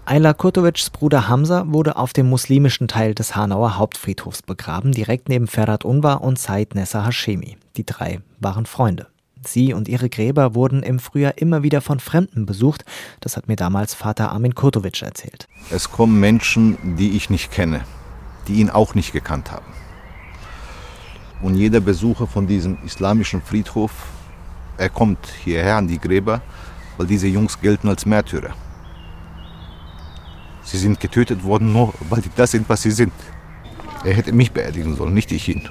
Ayla 0.04 0.34
Kurtovics 0.34 0.90
Bruder 0.90 1.28
Hamza 1.28 1.64
wurde 1.68 1.94
auf 1.94 2.12
dem 2.12 2.28
muslimischen 2.28 2.88
Teil 2.88 3.14
des 3.14 3.36
Hanauer 3.36 3.78
Hauptfriedhofs 3.78 4.42
begraben, 4.42 4.90
direkt 4.90 5.28
neben 5.28 5.46
Ferhat 5.46 5.84
Unvar 5.84 6.22
und 6.22 6.40
Said 6.40 6.74
Nessa 6.74 7.06
Hashemi. 7.06 7.56
Die 7.76 7.86
drei 7.86 8.20
waren 8.40 8.66
Freunde. 8.66 9.06
Sie 9.46 9.72
und 9.72 9.86
ihre 9.86 10.08
Gräber 10.08 10.56
wurden 10.56 10.82
im 10.82 10.98
Frühjahr 10.98 11.38
immer 11.38 11.62
wieder 11.62 11.80
von 11.80 12.00
Fremden 12.00 12.46
besucht. 12.46 12.84
Das 13.20 13.36
hat 13.36 13.46
mir 13.46 13.54
damals 13.54 13.94
Vater 13.94 14.32
Armin 14.32 14.56
Kurtovic 14.56 15.02
erzählt. 15.02 15.46
Es 15.70 15.88
kommen 15.92 16.18
Menschen, 16.18 16.96
die 16.96 17.16
ich 17.16 17.30
nicht 17.30 17.52
kenne, 17.52 17.82
die 18.48 18.54
ihn 18.54 18.70
auch 18.70 18.96
nicht 18.96 19.12
gekannt 19.12 19.52
haben. 19.52 19.72
Und 21.42 21.54
jeder 21.54 21.80
Besucher 21.80 22.26
von 22.26 22.48
diesem 22.48 22.76
islamischen 22.84 23.40
Friedhof, 23.40 23.92
er 24.78 24.88
kommt 24.88 25.28
hierher 25.44 25.76
an 25.76 25.86
die 25.86 26.00
Gräber, 26.00 26.42
weil 26.96 27.06
diese 27.06 27.28
Jungs 27.28 27.60
gelten 27.60 27.88
als 27.88 28.04
Märtyrer. 28.04 28.52
Sie 30.64 30.78
sind 30.78 31.00
getötet 31.00 31.44
worden, 31.44 31.72
nur 31.72 31.94
weil 32.08 32.22
die 32.22 32.30
das 32.34 32.52
sind, 32.52 32.68
was 32.68 32.82
sie 32.82 32.90
sind. 32.90 33.12
Er 34.04 34.14
hätte 34.14 34.32
mich 34.32 34.52
beerdigen 34.52 34.96
sollen, 34.96 35.14
nicht 35.14 35.30
ich 35.32 35.48
ihn. 35.48 35.68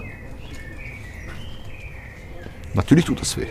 Natürlich 2.73 3.05
tut 3.05 3.19
das 3.19 3.37
weh. 3.37 3.47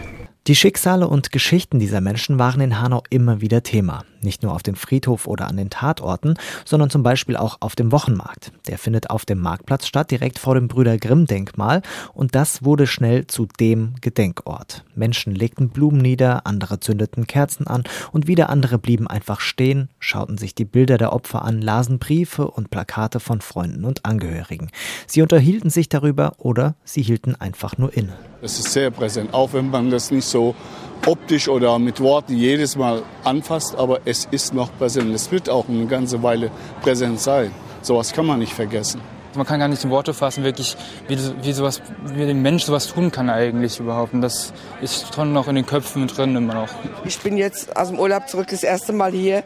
Die 0.51 0.57
Schicksale 0.57 1.07
und 1.07 1.31
Geschichten 1.31 1.79
dieser 1.79 2.01
Menschen 2.01 2.41
waren 2.41 2.61
in 2.61 2.81
Hanau 2.81 3.05
immer 3.09 3.41
wieder 3.41 3.63
Thema. 3.63 4.05
Nicht 4.21 4.43
nur 4.43 4.53
auf 4.53 4.65
dem 4.65 4.75
Friedhof 4.75 5.29
oder 5.29 5.47
an 5.47 5.57
den 5.57 5.71
Tatorten, 5.71 6.35
sondern 6.65 6.91
zum 6.91 7.05
Beispiel 7.05 7.37
auch 7.37 7.59
auf 7.61 7.77
dem 7.77 7.93
Wochenmarkt. 7.93 8.51
Der 8.67 8.77
findet 8.77 9.11
auf 9.11 9.25
dem 9.25 9.39
Marktplatz 9.39 9.87
statt, 9.87 10.11
direkt 10.11 10.41
vor 10.41 10.57
dem 10.57 10.67
Brüder 10.67 10.99
Grimm-Denkmal. 10.99 11.83
Und 12.15 12.35
das 12.35 12.65
wurde 12.65 12.89
schnell 12.89 13.29
zu 13.29 13.47
dem 13.61 13.95
Gedenkort. 14.01 14.85
Menschen 14.97 15.37
legten 15.37 15.69
Blumen 15.69 16.03
nieder, 16.03 16.45
andere 16.49 16.81
zündeten 16.81 17.29
Kerzen 17.29 17.69
an 17.69 17.85
und 18.11 18.27
wieder 18.27 18.51
andere 18.51 18.79
blieben 18.79 19.07
einfach 19.07 19.41
stehen, 19.41 19.89
schauten 20.01 20.37
sich 20.37 20.57
die 20.57 20.65
Bilder 20.65 20.99
der 20.99 21.13
Opfer 21.13 21.45
an, 21.45 21.63
lasen 21.63 22.01
Briefe 22.01 22.51
und 22.51 22.71
Plakate 22.71 23.21
von 23.21 23.41
Freunden 23.41 23.85
und 23.85 24.05
Angehörigen. 24.05 24.73
Sie 25.07 25.23
unterhielten 25.23 25.71
sich 25.71 25.89
darüber 25.89 26.33
oder 26.39 26.75
sie 26.85 27.03
hielten 27.03 27.37
einfach 27.37 27.79
nur 27.79 27.97
inne. 27.97 28.19
Es 28.43 28.59
ist 28.59 28.73
sehr 28.73 28.91
präsent, 28.91 29.35
auch 29.35 29.53
wenn 29.53 29.69
man 29.69 29.91
das 29.91 30.11
nicht 30.11 30.25
so 30.25 30.40
optisch 31.07 31.49
oder 31.49 31.79
mit 31.79 32.01
Worten 32.01 32.37
jedes 32.37 32.77
Mal 32.77 33.03
anfasst, 33.25 33.77
aber 33.77 34.01
es 34.05 34.27
ist 34.31 34.55
noch 34.55 34.71
präsent. 34.79 35.15
Es 35.15 35.31
wird 35.31 35.49
auch 35.49 35.69
eine 35.69 35.87
ganze 35.87 36.23
Weile 36.23 36.51
präsent 36.83 37.21
sein. 37.21 37.53
Sowas 37.83 38.13
kann 38.13 38.27
man 38.27 38.39
nicht 38.39 38.53
vergessen. 38.53 39.01
Man 39.35 39.47
kann 39.47 39.61
gar 39.61 39.69
nicht 39.69 39.85
in 39.85 39.91
Worte 39.91 40.13
fassen, 40.13 40.43
wirklich, 40.43 40.77
wie, 41.07 41.17
wie, 41.43 41.53
sowas, 41.53 41.81
wie 42.05 42.27
der 42.27 42.35
Mensch 42.35 42.65
sowas 42.65 42.89
tun 42.89 43.13
kann 43.13 43.31
eigentlich 43.31 43.79
überhaupt. 43.79 44.13
Und 44.13 44.23
das 44.23 44.53
ist 44.83 45.15
schon 45.15 45.33
noch 45.33 45.47
in 45.47 45.55
den 45.55 45.67
Köpfen 45.67 46.03
mit 46.03 46.17
drin 46.17 46.35
immer 46.35 46.55
noch. 46.55 46.69
Ich 47.05 47.19
bin 47.21 47.37
jetzt 47.37 47.77
aus 47.77 47.89
dem 47.89 47.99
Urlaub 48.01 48.29
zurück, 48.29 48.49
das 48.51 48.65
erste 48.65 48.93
Mal 48.93 49.13
hier. 49.13 49.45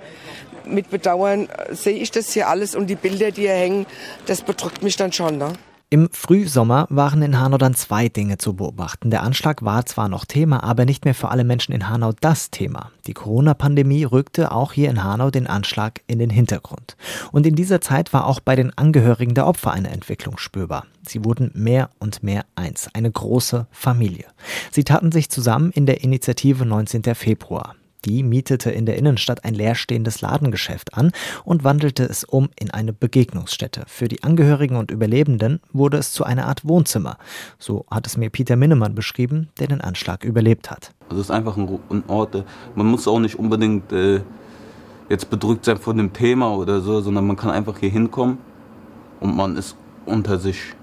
Mit 0.65 0.89
Bedauern 0.89 1.49
sehe 1.71 1.99
ich 1.99 2.11
das 2.11 2.33
hier 2.33 2.49
alles 2.49 2.75
und 2.75 2.87
die 2.87 2.95
Bilder, 2.95 3.31
die 3.31 3.43
hier 3.43 3.53
hängen, 3.53 3.85
das 4.25 4.41
bedrückt 4.41 4.83
mich 4.83 4.97
dann 4.97 5.13
schon. 5.13 5.37
Ne? 5.37 5.53
Im 5.95 6.09
Frühsommer 6.11 6.89
waren 6.91 7.23
in 7.23 7.39
Hanau 7.39 7.57
dann 7.57 7.77
zwei 7.77 8.09
Dinge 8.09 8.37
zu 8.37 8.55
beobachten. 8.55 9.11
Der 9.11 9.23
Anschlag 9.23 9.65
war 9.65 9.87
zwar 9.87 10.09
noch 10.09 10.25
Thema, 10.25 10.65
aber 10.65 10.87
nicht 10.87 11.05
mehr 11.05 11.15
für 11.15 11.29
alle 11.29 11.45
Menschen 11.45 11.73
in 11.73 11.89
Hanau 11.89 12.11
das 12.21 12.51
Thema. 12.51 12.91
Die 13.07 13.15
Corona-Pandemie 13.15 14.03
rückte 14.03 14.51
auch 14.51 14.73
hier 14.73 14.91
in 14.91 15.05
Hanau 15.05 15.31
den 15.31 15.47
Anschlag 15.47 16.01
in 16.09 16.19
den 16.19 16.31
Hintergrund. 16.31 16.97
Und 17.31 17.47
in 17.47 17.55
dieser 17.55 17.81
Zeit 17.81 18.13
war 18.13 18.27
auch 18.27 18.41
bei 18.41 18.57
den 18.57 18.77
Angehörigen 18.77 19.35
der 19.35 19.47
Opfer 19.47 19.71
eine 19.71 19.91
Entwicklung 19.91 20.37
spürbar. 20.37 20.85
Sie 21.07 21.25
wurden 21.25 21.53
mehr 21.55 21.91
und 22.01 22.25
mehr 22.25 22.45
eins, 22.57 22.89
eine 22.93 23.13
große 23.13 23.69
Familie. 23.71 24.27
Sie 24.73 24.83
taten 24.83 25.13
sich 25.13 25.31
zusammen 25.31 25.71
in 25.71 25.87
der 25.87 26.03
Initiative 26.03 26.67
19. 26.67 27.15
Februar. 27.15 27.77
Die 28.05 28.23
mietete 28.23 28.71
in 28.71 28.85
der 28.85 28.99
Innenstadt 28.99 29.45
ein 29.45 29.55
leerstehendes 29.55 30.21
Ladengeschäft 30.21 30.95
an 30.95 31.13
und 31.45 31.65
wandelte 31.65 32.05
es 32.05 32.25
um 32.25 32.51
in 32.59 32.71
eine 32.71 32.93
Begegnungsstätte. 32.93 33.85
Für 33.87 34.09
die 34.09 34.23
Angehörigen 34.23 34.77
und 34.77 34.91
Überlebenden 34.91 35.61
wurde 35.73 35.97
es 35.97 36.13
zu 36.13 36.25
einer 36.25 36.47
Art 36.47 36.69
Wohnzimmer. 36.69 37.17
So 37.59 37.87
hat 37.91 38.07
es 38.07 38.17
mir 38.17 38.29
Peter 38.29 38.57
Minnemann 38.57 38.95
beschrieben, 38.95 39.49
der 39.59 39.69
den 39.69 39.81
Anschlag 39.81 40.25
überlebt 40.25 40.71
hat. 40.71 40.93
Also 41.09 41.21
es 41.21 41.29
ist 41.29 41.31
einfach 41.31 41.57
ein, 41.57 42.05
Ort, 42.09 42.45
man 42.75 42.87
muss 42.87 43.09
auch 43.09 43.21
nicht 43.21 43.39
unbedingt 43.39 43.91
äh, 43.93 44.21
jetzt 45.09 45.31
bedrückt 45.31 45.65
sein 45.65 45.79
von 45.79 45.97
dem 45.97 46.13
Thema 46.13 46.55
oder 46.55 46.81
so, 46.81 47.01
sondern 47.01 47.27
man 47.27 47.37
kann 47.37 47.51
einfach 47.51 47.79
hier 47.79 47.91
hinkommen 47.91 48.39
und 49.21 49.35
man 49.35 49.57
ist 49.57 49.77
unter 50.05 50.39
sich. 50.39 50.75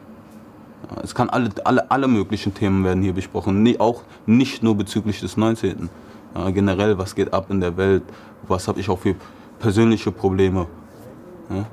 Es 1.03 1.13
kann 1.13 1.29
alle, 1.29 1.51
alle, 1.63 1.91
alle 1.91 2.07
möglichen 2.07 2.55
Themen 2.55 2.83
werden 2.83 3.03
hier 3.03 3.13
besprochen, 3.13 3.79
auch 3.79 4.01
nicht 4.25 4.63
nur 4.63 4.75
bezüglich 4.75 5.19
des 5.19 5.37
19 5.37 5.89
äh, 6.35 6.51
generell, 6.51 6.97
was 6.97 7.15
geht 7.15 7.33
ab 7.33 7.49
in 7.49 7.59
der 7.59 7.77
Welt, 7.77 8.03
was 8.47 8.67
habe 8.67 8.79
ich 8.79 8.89
auch 8.89 8.99
für 8.99 9.15
persönliche 9.59 10.11
Probleme. 10.11 10.67
Ja? 11.49 11.65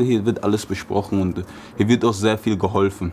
Hier 0.00 0.24
wird 0.24 0.42
alles 0.42 0.64
besprochen 0.64 1.20
und 1.20 1.44
hier 1.76 1.88
wird 1.88 2.04
auch 2.04 2.14
sehr 2.14 2.38
viel 2.38 2.56
geholfen. 2.56 3.12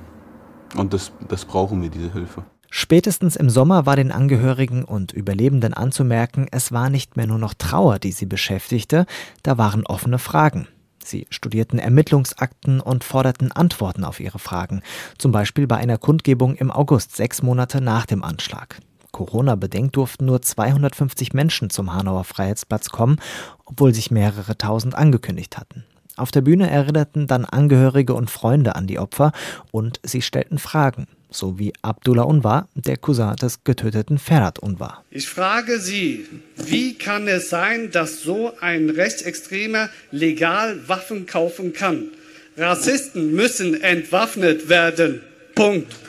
Und 0.75 0.93
das, 0.93 1.11
das 1.27 1.43
brauchen 1.43 1.81
wir, 1.81 1.89
diese 1.89 2.13
Hilfe. 2.13 2.43
Spätestens 2.69 3.35
im 3.35 3.49
Sommer 3.49 3.85
war 3.85 3.97
den 3.97 4.13
Angehörigen 4.13 4.85
und 4.85 5.11
Überlebenden 5.11 5.73
anzumerken, 5.73 6.47
es 6.51 6.71
war 6.71 6.89
nicht 6.89 7.17
mehr 7.17 7.27
nur 7.27 7.37
noch 7.37 7.53
Trauer, 7.53 7.99
die 7.99 8.13
sie 8.13 8.25
beschäftigte, 8.25 9.05
da 9.43 9.57
waren 9.57 9.85
offene 9.85 10.17
Fragen. 10.17 10.69
Sie 11.03 11.27
studierten 11.29 11.79
Ermittlungsakten 11.79 12.79
und 12.79 13.03
forderten 13.03 13.51
Antworten 13.51 14.05
auf 14.05 14.21
ihre 14.21 14.39
Fragen, 14.39 14.81
zum 15.17 15.33
Beispiel 15.33 15.67
bei 15.67 15.75
einer 15.75 15.97
Kundgebung 15.97 16.55
im 16.55 16.71
August, 16.71 17.17
sechs 17.17 17.41
Monate 17.41 17.81
nach 17.81 18.05
dem 18.05 18.23
Anschlag. 18.23 18.79
Corona-bedingt 19.11 19.95
durften 19.95 20.25
nur 20.25 20.41
250 20.41 21.33
Menschen 21.33 21.69
zum 21.69 21.93
Hanauer 21.93 22.23
Freiheitsplatz 22.23 22.89
kommen, 22.89 23.19
obwohl 23.65 23.93
sich 23.93 24.11
mehrere 24.11 24.57
tausend 24.57 24.95
angekündigt 24.95 25.57
hatten. 25.57 25.83
Auf 26.17 26.31
der 26.31 26.41
Bühne 26.41 26.69
erinnerten 26.69 27.27
dann 27.27 27.45
Angehörige 27.45 28.13
und 28.13 28.29
Freunde 28.29 28.75
an 28.75 28.85
die 28.85 28.99
Opfer 28.99 29.31
und 29.71 29.99
sie 30.03 30.21
stellten 30.21 30.59
Fragen, 30.59 31.07
so 31.29 31.57
wie 31.57 31.73
Abdullah 31.81 32.23
Unvar, 32.23 32.67
der 32.75 32.97
Cousin 32.97 33.35
des 33.37 33.63
getöteten 33.63 34.17
Ferhat 34.17 34.59
Unvar. 34.59 35.03
Ich 35.09 35.27
frage 35.27 35.79
Sie, 35.79 36.27
wie 36.57 36.95
kann 36.95 37.27
es 37.27 37.49
sein, 37.49 37.91
dass 37.91 38.21
so 38.21 38.51
ein 38.59 38.89
Rechtsextremer 38.89 39.89
legal 40.11 40.87
Waffen 40.87 41.25
kaufen 41.25 41.73
kann? 41.73 42.09
Rassisten 42.57 43.33
müssen 43.33 43.81
entwaffnet 43.81 44.67
werden. 44.67 45.21
Punkt. 45.55 46.00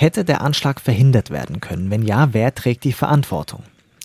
Hätte 0.00 0.24
der 0.24 0.42
Anschlag 0.42 0.80
verhindert 0.80 1.30
werden 1.30 1.58
können? 1.58 1.90
Wenn 1.90 2.02
ja, 2.02 2.28
wer 2.30 2.54
trägt 2.54 2.84
die 2.84 2.92
Verantwortung? 2.92 3.64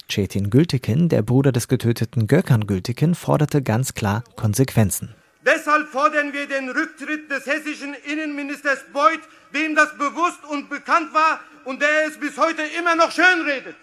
Cetin 0.09 0.49
Gültekin, 0.49 1.07
der 1.07 1.21
Bruder 1.21 1.51
des 1.51 1.67
getöteten 1.67 2.25
Gökhan 2.25 2.65
Gültekin, 2.65 3.13
forderte 3.13 3.61
ganz 3.61 3.93
klar 3.93 4.23
Konsequenzen. 4.35 5.13
Deshalb 5.45 5.87
fordern 5.89 6.33
wir 6.33 6.47
den 6.47 6.69
Rücktritt 6.69 7.29
des 7.29 7.45
hessischen 7.45 7.95
Innenministers 8.11 8.79
Beuth, 8.91 9.21
dem 9.53 9.75
das 9.75 9.95
bewusst 9.95 10.43
und 10.49 10.67
bekannt 10.67 11.13
war 11.13 11.41
und 11.65 11.79
der 11.79 12.07
es 12.07 12.19
bis 12.19 12.39
heute 12.39 12.63
immer 12.79 12.95
noch 12.95 13.11
schönredet. 13.11 13.75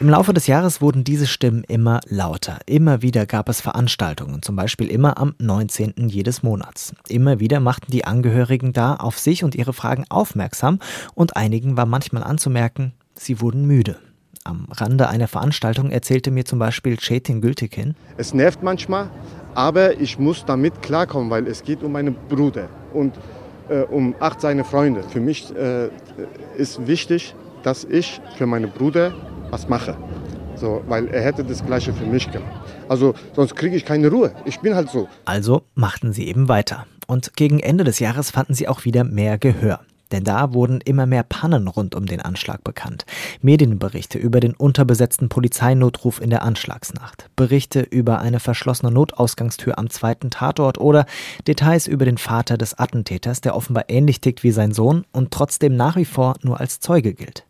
Im 0.00 0.08
Laufe 0.08 0.32
des 0.32 0.46
Jahres 0.46 0.80
wurden 0.80 1.02
diese 1.02 1.26
Stimmen 1.26 1.64
immer 1.64 1.98
lauter. 2.06 2.60
Immer 2.66 3.02
wieder 3.02 3.26
gab 3.26 3.48
es 3.48 3.60
Veranstaltungen, 3.60 4.42
zum 4.42 4.54
Beispiel 4.54 4.86
immer 4.86 5.18
am 5.18 5.34
19. 5.40 5.94
jedes 6.06 6.44
Monats. 6.44 6.94
Immer 7.08 7.40
wieder 7.40 7.58
machten 7.58 7.90
die 7.90 8.04
Angehörigen 8.04 8.72
da 8.72 8.94
auf 8.94 9.18
sich 9.18 9.42
und 9.42 9.56
ihre 9.56 9.72
Fragen 9.72 10.04
aufmerksam 10.08 10.78
und 11.16 11.36
einigen 11.36 11.76
war 11.76 11.84
manchmal 11.84 12.22
anzumerken, 12.22 12.92
sie 13.16 13.40
wurden 13.40 13.66
müde. 13.66 13.96
Am 14.44 14.68
Rande 14.70 15.08
einer 15.08 15.26
Veranstaltung 15.26 15.90
erzählte 15.90 16.30
mir 16.30 16.44
zum 16.44 16.60
Beispiel 16.60 16.96
Chetin 16.96 17.40
Gültekin. 17.40 17.96
Es 18.16 18.32
nervt 18.32 18.62
manchmal, 18.62 19.10
aber 19.54 20.00
ich 20.00 20.16
muss 20.16 20.44
damit 20.44 20.80
klarkommen, 20.80 21.28
weil 21.28 21.48
es 21.48 21.64
geht 21.64 21.82
um 21.82 21.90
meinen 21.90 22.14
Bruder 22.28 22.68
und 22.92 23.14
äh, 23.68 23.80
um 23.80 24.14
acht 24.20 24.40
seine 24.40 24.62
Freunde. 24.62 25.02
Für 25.02 25.20
mich 25.20 25.52
äh, 25.56 25.88
ist 26.56 26.86
wichtig, 26.86 27.34
dass 27.64 27.82
ich 27.82 28.20
für 28.36 28.46
meinen 28.46 28.70
Bruder 28.70 29.12
was 29.50 29.68
mache. 29.68 29.96
So, 30.56 30.82
weil 30.88 31.06
er 31.08 31.22
hätte 31.22 31.44
das 31.44 31.64
Gleiche 31.64 31.92
für 31.92 32.06
mich 32.06 32.30
gemacht. 32.30 32.50
Also 32.88 33.14
sonst 33.34 33.54
kriege 33.54 33.76
ich 33.76 33.84
keine 33.84 34.08
Ruhe. 34.10 34.32
Ich 34.44 34.58
bin 34.60 34.74
halt 34.74 34.90
so. 34.90 35.08
Also 35.24 35.62
machten 35.74 36.12
sie 36.12 36.26
eben 36.26 36.48
weiter. 36.48 36.86
Und 37.06 37.36
gegen 37.36 37.60
Ende 37.60 37.84
des 37.84 38.00
Jahres 38.00 38.30
fanden 38.30 38.54
sie 38.54 38.68
auch 38.68 38.84
wieder 38.84 39.04
mehr 39.04 39.38
Gehör. 39.38 39.80
Denn 40.10 40.24
da 40.24 40.54
wurden 40.54 40.80
immer 40.80 41.06
mehr 41.06 41.22
Pannen 41.22 41.68
rund 41.68 41.94
um 41.94 42.06
den 42.06 42.20
Anschlag 42.20 42.64
bekannt. 42.64 43.04
Medienberichte 43.42 44.18
über 44.18 44.40
den 44.40 44.54
unterbesetzten 44.54 45.28
Polizeinotruf 45.28 46.20
in 46.20 46.30
der 46.30 46.42
Anschlagsnacht. 46.42 47.26
Berichte 47.36 47.80
über 47.80 48.20
eine 48.20 48.40
verschlossene 48.40 48.90
Notausgangstür 48.90 49.78
am 49.78 49.90
zweiten 49.90 50.30
Tatort 50.30 50.78
oder 50.78 51.04
Details 51.46 51.86
über 51.86 52.04
den 52.04 52.18
Vater 52.18 52.56
des 52.56 52.78
Attentäters, 52.78 53.42
der 53.42 53.54
offenbar 53.54 53.84
ähnlich 53.88 54.20
tickt 54.20 54.42
wie 54.42 54.50
sein 54.50 54.72
Sohn 54.72 55.04
und 55.12 55.30
trotzdem 55.30 55.76
nach 55.76 55.96
wie 55.96 56.06
vor 56.06 56.34
nur 56.42 56.58
als 56.58 56.80
Zeuge 56.80 57.12
gilt. 57.12 57.44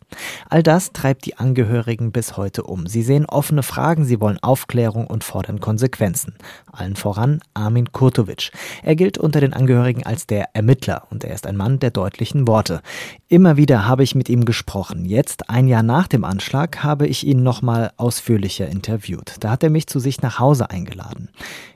All 0.49 0.63
das 0.63 0.93
treibt 0.93 1.27
die 1.27 1.37
Angehörigen 1.37 2.13
bis 2.13 2.37
heute 2.37 2.63
um. 2.63 2.87
Sie 2.87 3.03
sehen 3.03 3.27
offene 3.27 3.63
Fragen, 3.63 4.05
sie 4.05 4.21
wollen 4.21 4.39
Aufklärung 4.43 5.07
und 5.07 5.25
fordern 5.25 5.61
Konsequenzen. 5.61 6.35
Allen 6.73 6.97
voran 6.97 7.41
Armin 7.55 7.93
Kurtovic. 7.93 8.51
Er 8.83 8.97
gilt 8.97 9.19
unter 9.19 9.41
den 9.41 9.53
Angehörigen 9.53 10.05
als 10.05 10.27
der 10.27 10.55
Ermittler 10.55 11.07
und 11.11 11.25
er 11.25 11.35
ist 11.35 11.47
ein 11.47 11.57
Mann 11.57 11.79
der 11.79 11.91
deutlichen 11.91 12.47
Worte. 12.47 12.81
Immer 13.29 13.57
wieder 13.57 13.87
habe 13.87 14.03
ich 14.03 14.15
mit 14.15 14.29
ihm 14.29 14.45
gesprochen. 14.45 15.05
Jetzt, 15.05 15.51
ein 15.51 15.69
Jahr 15.69 15.83
nach 15.83 16.09
dem 16.09 16.25
Anschlag, 16.25 16.83
habe 16.83 17.07
ich 17.07 17.27
ihn 17.27 17.43
nochmal 17.43 17.93
ausführlicher 17.97 18.69
interviewt. 18.69 19.37
Da 19.41 19.51
hat 19.51 19.63
er 19.63 19.71
mich 19.71 19.87
zu 19.87 20.01
sich 20.01 20.23
nach 20.23 20.39
Hause 20.39 20.71
eingeladen. 20.71 21.29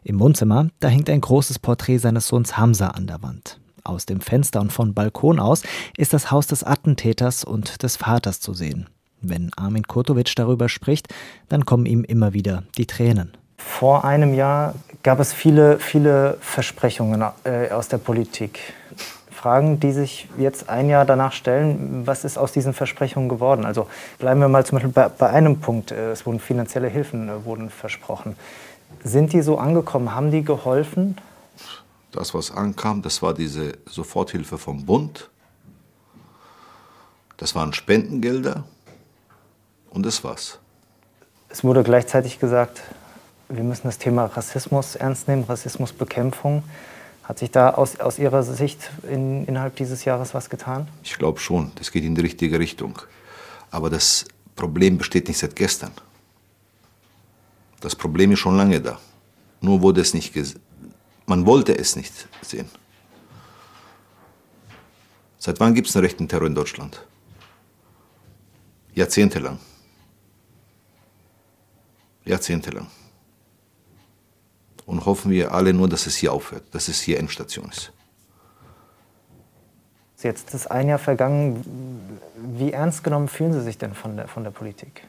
Im 0.02 0.18
Wohnzimmer, 0.18 0.68
da 0.80 0.88
hängt 0.88 1.10
ein 1.10 1.20
großes 1.20 1.58
Porträt 1.58 1.98
seines 1.98 2.28
Sohns 2.28 2.56
Hamza 2.56 2.88
an 2.88 3.06
der 3.06 3.22
Wand. 3.22 3.61
Aus 3.84 4.06
dem 4.06 4.20
Fenster 4.20 4.60
und 4.60 4.72
von 4.72 4.94
Balkon 4.94 5.40
aus 5.40 5.62
ist 5.96 6.12
das 6.12 6.30
Haus 6.30 6.46
des 6.46 6.64
Attentäters 6.64 7.44
und 7.44 7.82
des 7.82 7.96
Vaters 7.96 8.40
zu 8.40 8.54
sehen. 8.54 8.88
Wenn 9.20 9.50
Armin 9.56 9.86
Kurtovic 9.86 10.34
darüber 10.36 10.68
spricht, 10.68 11.08
dann 11.48 11.64
kommen 11.64 11.86
ihm 11.86 12.04
immer 12.04 12.32
wieder 12.32 12.64
die 12.76 12.86
Tränen. 12.86 13.32
Vor 13.58 14.04
einem 14.04 14.34
Jahr 14.34 14.74
gab 15.02 15.20
es 15.20 15.32
viele, 15.32 15.78
viele 15.78 16.36
Versprechungen 16.40 17.24
äh, 17.44 17.70
aus 17.70 17.88
der 17.88 17.98
Politik. 17.98 18.58
Fragen, 19.30 19.80
die 19.80 19.90
sich 19.90 20.28
jetzt 20.38 20.68
ein 20.68 20.88
Jahr 20.88 21.04
danach 21.04 21.32
stellen, 21.32 22.02
was 22.04 22.24
ist 22.24 22.38
aus 22.38 22.52
diesen 22.52 22.74
Versprechungen 22.74 23.28
geworden? 23.28 23.64
Also 23.64 23.88
bleiben 24.18 24.40
wir 24.40 24.48
mal 24.48 24.64
zum 24.64 24.76
Beispiel 24.76 24.92
bei, 24.92 25.08
bei 25.08 25.30
einem 25.30 25.60
Punkt. 25.60 25.90
Äh, 25.90 26.12
es 26.12 26.26
wurden 26.26 26.38
finanzielle 26.38 26.88
Hilfen 26.88 27.28
äh, 27.28 27.44
wurden 27.44 27.70
versprochen. 27.70 28.36
Sind 29.02 29.32
die 29.32 29.42
so 29.42 29.58
angekommen? 29.58 30.14
Haben 30.14 30.30
die 30.30 30.44
geholfen? 30.44 31.16
Das, 32.12 32.34
was 32.34 32.50
ankam, 32.50 33.02
das 33.02 33.22
war 33.22 33.34
diese 33.34 33.72
Soforthilfe 33.86 34.58
vom 34.58 34.84
Bund. 34.84 35.30
Das 37.38 37.54
waren 37.54 37.72
Spendengelder. 37.72 38.64
Und 39.90 40.06
das 40.06 40.22
war's. 40.22 40.58
Es 41.48 41.64
wurde 41.64 41.82
gleichzeitig 41.82 42.38
gesagt, 42.38 42.82
wir 43.48 43.64
müssen 43.64 43.84
das 43.84 43.98
Thema 43.98 44.26
Rassismus 44.26 44.94
ernst 44.94 45.28
nehmen, 45.28 45.44
Rassismusbekämpfung. 45.44 46.62
Hat 47.24 47.38
sich 47.38 47.50
da 47.50 47.70
aus, 47.70 48.00
aus 48.00 48.18
Ihrer 48.18 48.42
Sicht 48.42 48.90
in, 49.08 49.46
innerhalb 49.46 49.76
dieses 49.76 50.04
Jahres 50.04 50.34
was 50.34 50.50
getan? 50.50 50.88
Ich 51.04 51.18
glaube 51.18 51.40
schon, 51.40 51.72
das 51.76 51.92
geht 51.92 52.04
in 52.04 52.14
die 52.14 52.20
richtige 52.20 52.58
Richtung. 52.58 52.98
Aber 53.70 53.90
das 53.90 54.26
Problem 54.56 54.98
besteht 54.98 55.28
nicht 55.28 55.38
seit 55.38 55.56
gestern. 55.56 55.92
Das 57.80 57.96
Problem 57.96 58.32
ist 58.32 58.38
schon 58.38 58.56
lange 58.56 58.80
da. 58.80 58.98
Nur 59.60 59.82
wurde 59.82 60.00
es 60.00 60.14
nicht 60.14 60.34
man 61.26 61.46
wollte 61.46 61.76
es 61.76 61.96
nicht 61.96 62.28
sehen. 62.42 62.68
Seit 65.38 65.58
wann 65.60 65.74
gibt 65.74 65.88
es 65.88 65.96
einen 65.96 66.04
rechten 66.04 66.28
Terror 66.28 66.46
in 66.46 66.54
Deutschland? 66.54 67.04
Jahrzehntelang. 68.94 69.58
Jahrzehntelang. 72.24 72.86
Und 74.86 75.04
hoffen 75.06 75.30
wir 75.30 75.52
alle 75.52 75.72
nur, 75.72 75.88
dass 75.88 76.06
es 76.06 76.16
hier 76.16 76.32
aufhört, 76.32 76.64
dass 76.72 76.88
es 76.88 77.00
hier 77.00 77.18
Endstation 77.18 77.68
ist. 77.70 77.92
Jetzt 80.22 80.54
ist 80.54 80.70
ein 80.70 80.88
Jahr 80.88 80.98
vergangen. 80.98 82.20
Wie 82.36 82.70
ernst 82.70 83.02
genommen 83.02 83.28
fühlen 83.28 83.52
Sie 83.52 83.62
sich 83.62 83.78
denn 83.78 83.94
von 83.94 84.16
der, 84.16 84.28
von 84.28 84.44
der 84.44 84.52
Politik? 84.52 85.02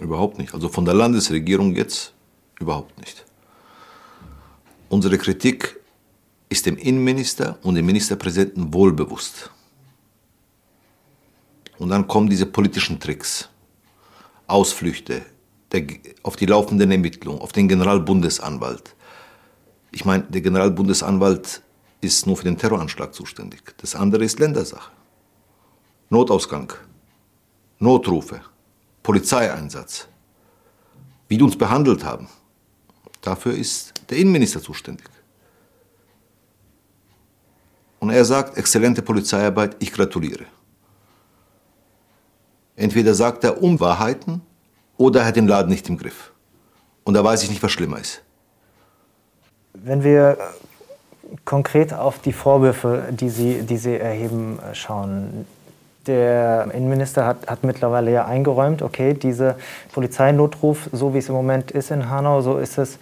Überhaupt 0.00 0.38
nicht. 0.38 0.54
Also 0.54 0.68
von 0.68 0.84
der 0.84 0.94
Landesregierung 0.94 1.74
jetzt 1.74 2.14
Überhaupt 2.60 2.98
nicht. 2.98 3.24
Unsere 4.88 5.18
Kritik 5.18 5.78
ist 6.48 6.66
dem 6.66 6.76
Innenminister 6.76 7.58
und 7.62 7.74
dem 7.74 7.86
Ministerpräsidenten 7.86 8.72
wohlbewusst. 8.72 9.50
Und 11.78 11.90
dann 11.90 12.08
kommen 12.08 12.28
diese 12.28 12.46
politischen 12.46 12.98
Tricks, 12.98 13.48
Ausflüchte 14.46 15.24
der, 15.72 15.86
auf 16.22 16.36
die 16.36 16.46
laufenden 16.46 16.90
Ermittlungen, 16.90 17.40
auf 17.40 17.52
den 17.52 17.68
Generalbundesanwalt. 17.68 18.96
Ich 19.90 20.04
meine, 20.04 20.24
der 20.24 20.40
Generalbundesanwalt 20.40 21.62
ist 22.00 22.26
nur 22.26 22.36
für 22.36 22.44
den 22.44 22.56
Terroranschlag 22.56 23.14
zuständig. 23.14 23.74
Das 23.78 23.94
andere 23.94 24.24
ist 24.24 24.38
Ländersache. 24.38 24.90
Notausgang, 26.10 26.72
Notrufe, 27.78 28.40
Polizeieinsatz, 29.02 30.08
wie 31.28 31.36
die 31.36 31.44
uns 31.44 31.56
behandelt 31.56 32.04
haben. 32.04 32.28
Dafür 33.20 33.54
ist 33.54 33.92
der 34.10 34.18
Innenminister 34.18 34.60
zuständig. 34.60 35.08
Und 38.00 38.10
er 38.10 38.24
sagt, 38.24 38.56
exzellente 38.56 39.02
Polizeiarbeit, 39.02 39.76
ich 39.80 39.92
gratuliere. 39.92 40.44
Entweder 42.76 43.14
sagt 43.14 43.42
er 43.42 43.60
Unwahrheiten 43.60 44.40
oder 44.96 45.20
er 45.20 45.26
hat 45.26 45.36
den 45.36 45.48
Laden 45.48 45.68
nicht 45.68 45.88
im 45.88 45.98
Griff. 45.98 46.32
Und 47.02 47.14
da 47.14 47.24
weiß 47.24 47.42
ich 47.42 47.50
nicht, 47.50 47.62
was 47.62 47.72
schlimmer 47.72 47.98
ist. 47.98 48.22
Wenn 49.72 50.04
wir 50.04 50.38
konkret 51.44 51.92
auf 51.92 52.20
die 52.20 52.32
Vorwürfe, 52.32 53.08
die 53.10 53.28
Sie, 53.28 53.62
die 53.62 53.76
Sie 53.76 53.96
erheben, 53.96 54.58
schauen. 54.72 55.46
Der 56.08 56.70
Innenminister 56.72 57.26
hat, 57.26 57.46
hat 57.46 57.64
mittlerweile 57.64 58.10
ja 58.10 58.24
eingeräumt, 58.24 58.80
okay, 58.82 59.12
dieser 59.12 59.56
Polizeinotruf, 59.92 60.88
so 60.90 61.12
wie 61.12 61.18
es 61.18 61.28
im 61.28 61.34
Moment 61.34 61.70
ist 61.70 61.90
in 61.90 62.08
Hanau, 62.08 62.40
so 62.40 62.56
ist 62.56 62.78
es 62.78 62.98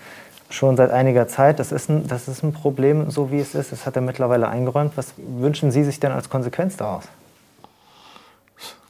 schon 0.51 0.77
seit 0.77 0.91
einiger 0.91 1.29
Zeit. 1.29 1.59
Das 1.61 1.73
ist, 1.73 1.89
ein, 1.89 2.07
das 2.09 2.29
ist 2.29 2.43
ein 2.43 2.53
Problem, 2.53 3.11
so 3.11 3.31
wie 3.31 3.39
es 3.39 3.55
ist. 3.55 3.73
Das 3.73 3.87
hat 3.87 3.97
er 3.97 4.03
mittlerweile 4.03 4.49
eingeräumt. 4.49 4.97
Was 4.97 5.15
wünschen 5.17 5.71
Sie 5.71 5.85
sich 5.85 6.01
denn 6.01 6.13
als 6.13 6.29
Konsequenz 6.29 6.77
daraus? 6.77 7.05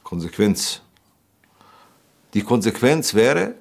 Konsequenz. 0.03 0.81
Die 2.33 2.41
Konsequenz 2.41 3.13
wäre, 3.13 3.53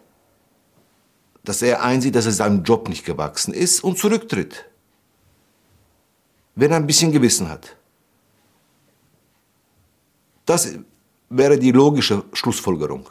dass 1.45 1.63
er 1.63 1.83
einsieht, 1.83 2.15
dass 2.15 2.27
er 2.27 2.33
seinem 2.33 2.63
Job 2.63 2.89
nicht 2.89 3.05
gewachsen 3.05 3.55
ist 3.55 3.85
und 3.85 3.99
zurücktritt. 3.99 4.65
Wenn 6.55 6.71
er 6.71 6.79
ein 6.79 6.87
bisschen 6.87 7.13
Gewissen 7.13 7.49
hat. 7.49 7.77
Das 10.47 10.79
wäre 11.29 11.59
die 11.59 11.73
logische 11.73 12.23
Schlussfolgerung. 12.33 13.09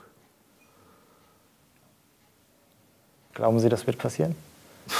Glauben 3.33 3.59
Sie, 3.59 3.69
das 3.69 3.85
wird 3.85 3.97
passieren? 3.97 4.35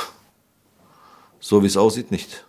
So 1.40 1.62
wie 1.62 1.68
es 1.68 1.78
aussieht, 1.78 2.10
nicht. 2.10 2.44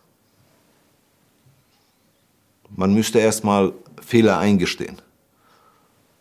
Man 2.70 2.94
müsste 2.94 3.18
erstmal 3.18 3.74
Fehler 4.00 4.38
eingestehen. 4.38 5.02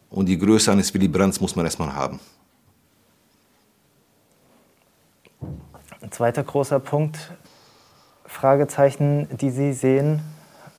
Und 0.09 0.25
die 0.25 0.37
Größe 0.37 0.73
eines 0.73 0.93
Willy 0.93 1.07
Brandt 1.07 1.39
muss 1.39 1.55
man 1.55 1.65
erstmal 1.65 1.95
haben. 1.95 2.19
Ein 6.01 6.11
zweiter 6.11 6.43
großer 6.43 6.81
Punkt, 6.81 7.31
Fragezeichen, 8.25 9.29
die 9.37 9.51
Sie 9.51 9.71
sehen, 9.71 10.21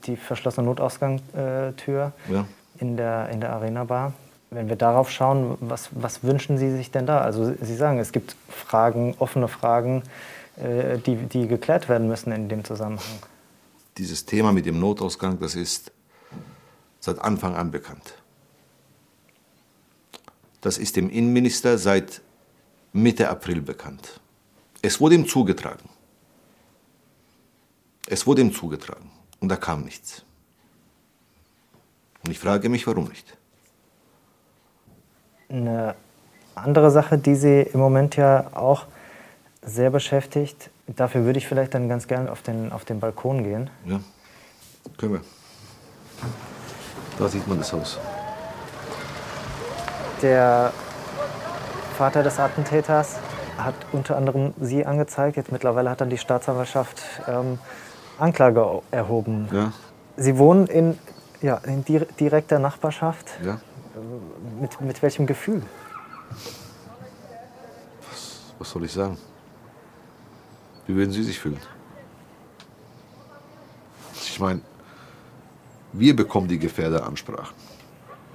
die 0.05 0.16
verschlossene 0.16 0.66
Notausgangstür 0.66 2.12
ja. 2.31 2.46
In, 2.79 2.97
der, 2.97 3.29
in 3.31 3.41
der 3.41 3.53
Arena 3.53 3.85
Bar. 3.85 4.12
Wenn 4.51 4.69
wir 4.69 4.77
darauf 4.77 5.11
schauen, 5.11 5.57
was, 5.61 5.91
was 5.93 6.23
wünschen 6.23 6.57
Sie 6.59 6.71
sich 6.71 6.91
denn 6.91 7.07
da? 7.07 7.21
Also 7.21 7.53
Sie 7.61 7.75
sagen, 7.75 7.99
es 7.99 8.12
gibt 8.12 8.37
Fragen, 8.49 9.15
offene 9.19 9.49
Fragen, 9.49 10.03
äh, 10.57 10.99
die, 10.99 11.17
die 11.17 11.49
geklärt 11.49 11.89
werden 11.89 12.09
müssen 12.09 12.33
in 12.33 12.49
dem 12.49 12.65
Zusammenhang. 12.65 13.19
Dieses 13.99 14.25
Thema 14.25 14.53
mit 14.53 14.67
dem 14.67 14.79
Notausgang, 14.79 15.39
das 15.41 15.55
ist 15.55 15.91
seit 17.01 17.19
Anfang 17.19 17.57
an 17.57 17.71
bekannt. 17.71 18.15
Das 20.61 20.79
ist 20.79 20.97
dem 20.97 21.11
Innenminister 21.11 21.79
seit 21.79 22.21
Mitte 22.93 23.29
April 23.29 23.62
bekannt. 23.62 24.21
Es 24.83 25.01
wurde 25.01 25.15
ihm 25.15 25.27
zugetragen. 25.27 25.89
Es 28.07 28.27
wurde 28.27 28.43
ihm 28.43 28.53
zugetragen 28.53 29.11
und 29.41 29.49
da 29.49 29.57
kam 29.57 29.83
nichts. 29.83 30.26
Und 32.27 32.33
ich 32.33 32.41
frage 32.41 32.69
mich, 32.69 32.87
warum 32.89 33.05
nicht. 33.05 33.37
Eine 35.49 35.95
andere 36.57 36.91
Sache, 36.91 37.19
die 37.19 37.37
Sie 37.37 37.61
im 37.61 37.79
Moment 37.79 38.17
ja 38.17 38.47
auch 38.53 38.87
sehr 39.62 39.91
beschäftigt. 39.91 40.71
Dafür 40.89 41.25
würde 41.25 41.39
ich 41.39 41.47
vielleicht 41.47 41.75
dann 41.75 41.89
ganz 41.89 42.09
gerne 42.09 42.33
auf 42.33 42.43
den, 42.43 42.73
auf 42.73 42.85
den 42.85 42.99
Balkon 42.99 43.45
gehen. 43.45 43.71
Ja, 43.85 44.01
können 44.99 45.15
wir. 45.15 45.21
Da 47.17 47.29
sieht 47.29 47.47
man 47.47 47.59
das 47.59 47.73
Haus. 47.73 47.99
Der 50.21 50.73
Vater 51.97 52.25
des 52.25 52.41
Attentäters 52.41 53.17
hat 53.57 53.75
unter 53.93 54.17
anderem 54.17 54.53
Sie 54.61 54.85
angezeigt. 54.85 55.37
Jetzt 55.37 55.53
mittlerweile 55.53 55.91
hat 55.91 56.01
dann 56.01 56.11
die 56.11 56.19
Staatsanwaltschaft 56.19 57.03
ähm, 57.29 57.61
Anklage 58.19 58.83
erhoben. 58.91 59.49
Ja. 59.53 59.73
Sie 60.17 60.39
wohnen 60.39 60.67
in, 60.67 60.99
ja, 61.47 61.57
in 61.59 61.85
direkter 61.85 62.59
Nachbarschaft. 62.59 63.27
Ja. 63.45 63.61
Mit, 64.61 64.81
mit 64.81 65.03
welchem 65.03 65.27
Gefühl? 65.27 65.63
Was, 68.11 68.43
was 68.59 68.71
soll 68.71 68.85
ich 68.85 68.93
sagen? 68.93 69.17
Wie 70.87 70.95
würden 70.97 71.13
Sie 71.13 71.23
sich 71.23 71.39
fühlen? 71.39 71.61
Ich 74.15 74.41
meine, 74.41 74.61
Wir 75.99 76.15
bekommen 76.15 76.47
die 76.47 76.59
Gefährderansprachen. 76.59 77.57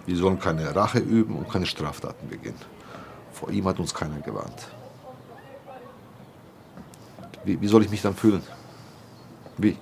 Wir 0.08 0.18
sollen 0.18 0.40
keine 0.40 0.76
Rache 0.76 0.98
üben 0.98 1.36
und 1.38 1.48
keine 1.48 1.68
Straftaten 1.68 2.28
begehen. 2.28 2.56
Vor 3.34 3.52
ihm 3.52 3.68
hat 3.68 3.80
uns 3.80 3.94
keiner 3.94 4.20
gewarnt. 4.20 4.68
Wie, 7.46 7.62
wie 7.62 7.68
soll 7.68 7.84
ich 7.84 7.92
mich 7.92 8.02
dann 8.02 8.16
fühlen? 8.16 8.42
Wie? 9.58 9.78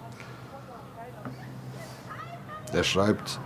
Er 2.73 2.83
schreibt 2.83 3.39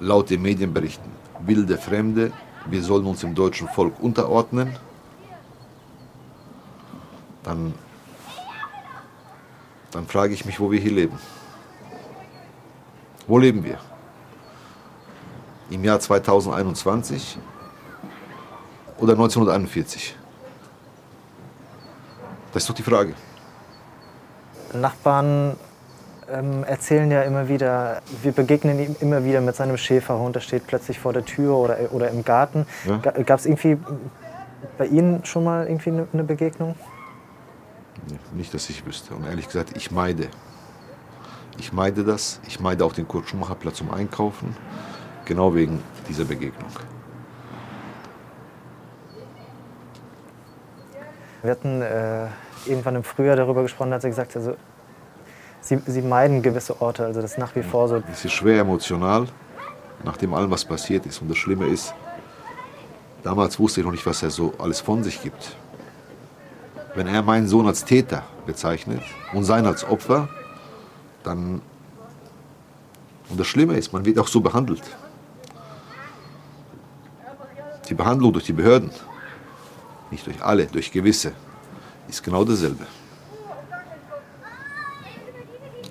laut 0.00 0.30
den 0.30 0.42
Medienberichten, 0.42 1.10
wilde 1.40 1.78
Fremde, 1.78 2.32
wir 2.66 2.82
sollen 2.82 3.06
uns 3.06 3.20
dem 3.20 3.34
deutschen 3.34 3.68
Volk 3.68 4.00
unterordnen. 4.00 4.76
Dann, 7.42 7.74
dann 9.90 10.06
frage 10.06 10.32
ich 10.32 10.44
mich, 10.44 10.58
wo 10.60 10.70
wir 10.70 10.80
hier 10.80 10.92
leben. 10.92 11.18
Wo 13.26 13.38
leben 13.38 13.64
wir? 13.64 13.78
Im 15.70 15.84
Jahr 15.84 16.00
2021 16.00 17.38
oder 18.98 19.12
1941? 19.12 20.16
Das 22.52 22.62
ist 22.62 22.68
doch 22.68 22.74
die 22.74 22.82
Frage. 22.82 23.14
Nachbarn 24.72 25.56
ähm, 26.30 26.64
erzählen 26.64 27.10
ja 27.10 27.22
immer 27.22 27.48
wieder, 27.48 28.02
wir 28.22 28.32
begegnen 28.32 28.78
ihm 28.78 28.96
immer 29.00 29.24
wieder 29.24 29.40
mit 29.40 29.56
seinem 29.56 29.76
Schäferhund, 29.76 30.36
der 30.36 30.40
steht 30.40 30.66
plötzlich 30.66 30.98
vor 30.98 31.12
der 31.12 31.24
Tür 31.24 31.56
oder, 31.56 31.76
oder 31.92 32.10
im 32.10 32.24
Garten. 32.24 32.66
Ja. 32.86 32.96
Gab 32.98 33.38
es 33.38 33.46
irgendwie 33.46 33.78
bei 34.78 34.86
Ihnen 34.86 35.24
schon 35.24 35.44
mal 35.44 35.66
irgendwie 35.66 35.90
eine, 35.90 36.08
eine 36.12 36.24
Begegnung? 36.24 36.74
Nicht, 38.34 38.52
dass 38.52 38.68
ich 38.70 38.84
wüsste. 38.86 39.14
Und 39.14 39.26
ehrlich 39.26 39.46
gesagt, 39.46 39.76
ich 39.76 39.90
meide. 39.90 40.28
Ich 41.58 41.72
meide 41.72 42.04
das. 42.04 42.40
Ich 42.46 42.60
meide 42.60 42.84
auch 42.84 42.92
den 42.92 43.06
Kurt-Schumacher-Platz 43.06 43.76
zum 43.76 43.90
Einkaufen. 43.90 44.56
Genau 45.24 45.54
wegen 45.54 45.82
dieser 46.08 46.24
Begegnung. 46.24 46.70
Wir 51.42 51.50
hatten 51.50 51.82
äh, 51.82 52.26
irgendwann 52.66 52.96
im 52.96 53.04
Frühjahr 53.04 53.36
darüber 53.36 53.62
gesprochen, 53.62 53.92
hat 53.92 54.02
sie 54.02 54.08
gesagt, 54.08 54.34
also, 54.36 54.56
sie, 55.64 55.80
sie 55.86 56.02
meiden 56.02 56.42
gewisse 56.42 56.80
Orte. 56.80 57.04
Also 57.04 57.20
das 57.20 57.32
ist 57.32 57.38
nach 57.38 57.54
wie 57.56 57.62
vor 57.62 57.88
so. 57.88 58.02
Es 58.12 58.24
ist 58.24 58.32
schwer 58.32 58.60
emotional, 58.60 59.26
nach 60.04 60.16
dem 60.16 60.34
allem, 60.34 60.50
was 60.50 60.64
passiert 60.64 61.06
ist. 61.06 61.20
Und 61.22 61.28
das 61.28 61.38
Schlimme 61.38 61.66
ist, 61.66 61.94
damals 63.22 63.58
wusste 63.58 63.80
ich 63.80 63.86
noch 63.86 63.92
nicht, 63.92 64.06
was 64.06 64.22
er 64.22 64.30
so 64.30 64.52
alles 64.58 64.80
von 64.80 65.02
sich 65.02 65.22
gibt. 65.22 65.56
Wenn 66.94 67.08
er 67.08 67.22
meinen 67.22 67.48
Sohn 67.48 67.66
als 67.66 67.84
Täter 67.84 68.22
bezeichnet 68.46 69.02
und 69.32 69.44
sein 69.44 69.66
als 69.66 69.84
Opfer, 69.84 70.28
dann. 71.24 71.60
Und 73.30 73.40
das 73.40 73.46
Schlimme 73.46 73.76
ist, 73.76 73.92
man 73.92 74.04
wird 74.04 74.18
auch 74.18 74.28
so 74.28 74.40
behandelt. 74.40 74.82
Die 77.88 77.94
Behandlung 77.94 78.32
durch 78.32 78.44
die 78.44 78.52
Behörden, 78.52 78.90
nicht 80.10 80.26
durch 80.26 80.42
alle, 80.42 80.66
durch 80.66 80.92
gewisse, 80.92 81.32
ist 82.08 82.22
genau 82.22 82.44
dasselbe. 82.44 82.86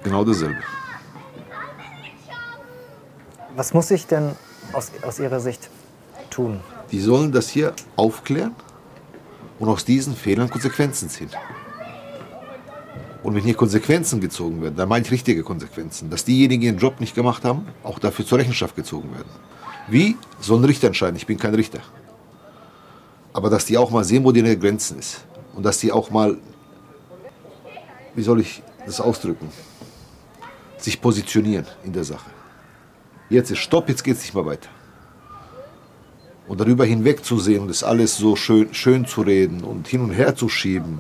Genau 0.04 0.24
dasselbe. 0.24 0.58
Was 3.56 3.74
muss 3.74 3.92
ich 3.92 4.08
denn 4.08 4.32
aus, 4.74 4.92
aus 5.04 5.20
Ihrer 5.20 5.40
Sicht 5.40 5.70
tun? 6.30 6.60
Die 6.92 7.00
sollen 7.00 7.32
das 7.32 7.50
hier 7.50 7.74
aufklären 7.96 8.56
und 9.60 9.70
aus 9.70 9.86
diesen 9.86 10.16
Fehlern 10.16 10.50
Konsequenzen 10.50 11.10
ziehen. 11.10 11.30
Und 13.22 13.36
wenn 13.36 13.44
hier 13.44 13.54
Konsequenzen 13.54 14.20
gezogen 14.20 14.62
werden, 14.62 14.76
dann 14.76 14.90
meine 14.90 15.06
ich 15.06 15.12
richtige 15.12 15.44
Konsequenzen, 15.44 16.10
dass 16.10 16.26
diejenigen, 16.26 16.62
die 16.62 16.68
ihren 16.68 16.78
Job 16.78 17.00
nicht 17.00 17.16
gemacht 17.16 17.46
haben, 17.46 17.68
auch 17.84 18.00
dafür 18.00 18.26
zur 18.26 18.40
Rechenschaft 18.40 18.76
gezogen 18.76 19.12
werden. 19.14 19.30
Wie? 19.88 20.18
Soll 20.42 20.60
ein 20.60 20.66
Richter 20.66 20.88
entscheiden. 20.88 21.16
Ich 21.16 21.26
bin 21.26 21.38
kein 21.38 21.56
Richter. 21.56 21.80
Aber 23.32 23.50
dass 23.50 23.66
die 23.66 23.78
auch 23.78 23.92
mal 23.92 24.04
sehen, 24.04 24.24
wo 24.26 24.32
die 24.32 24.60
Grenzen 24.60 25.00
ist. 25.00 25.26
Und 25.56 25.64
dass 25.64 25.78
die 25.78 25.92
auch 25.92 26.10
mal, 26.10 26.38
wie 28.16 28.24
soll 28.24 28.42
ich 28.42 28.62
das 28.86 29.00
ausdrücken, 29.00 29.50
sich 30.84 31.02
positionieren 31.02 31.66
in 31.84 31.94
der 31.94 32.04
Sache. 32.04 32.30
Jetzt 33.30 33.52
ist 33.52 33.60
Stopp, 33.60 33.90
jetzt 33.90 34.04
geht 34.04 34.18
es 34.18 34.24
nicht 34.24 34.36
mehr 34.36 34.46
weiter. 34.46 34.70
Und 36.48 36.60
darüber 36.60 36.86
hinweg 36.86 37.24
zu 37.24 37.40
sehen 37.40 37.62
und 37.62 37.70
das 37.70 37.84
alles 37.84 38.18
so 38.18 38.36
schön, 38.36 38.74
schön 38.74 39.06
zu 39.06 39.22
reden 39.22 39.64
und 39.64 39.88
hin 39.88 40.02
und 40.02 40.12
her 40.12 40.36
zu 40.36 40.50
schieben. 40.50 41.00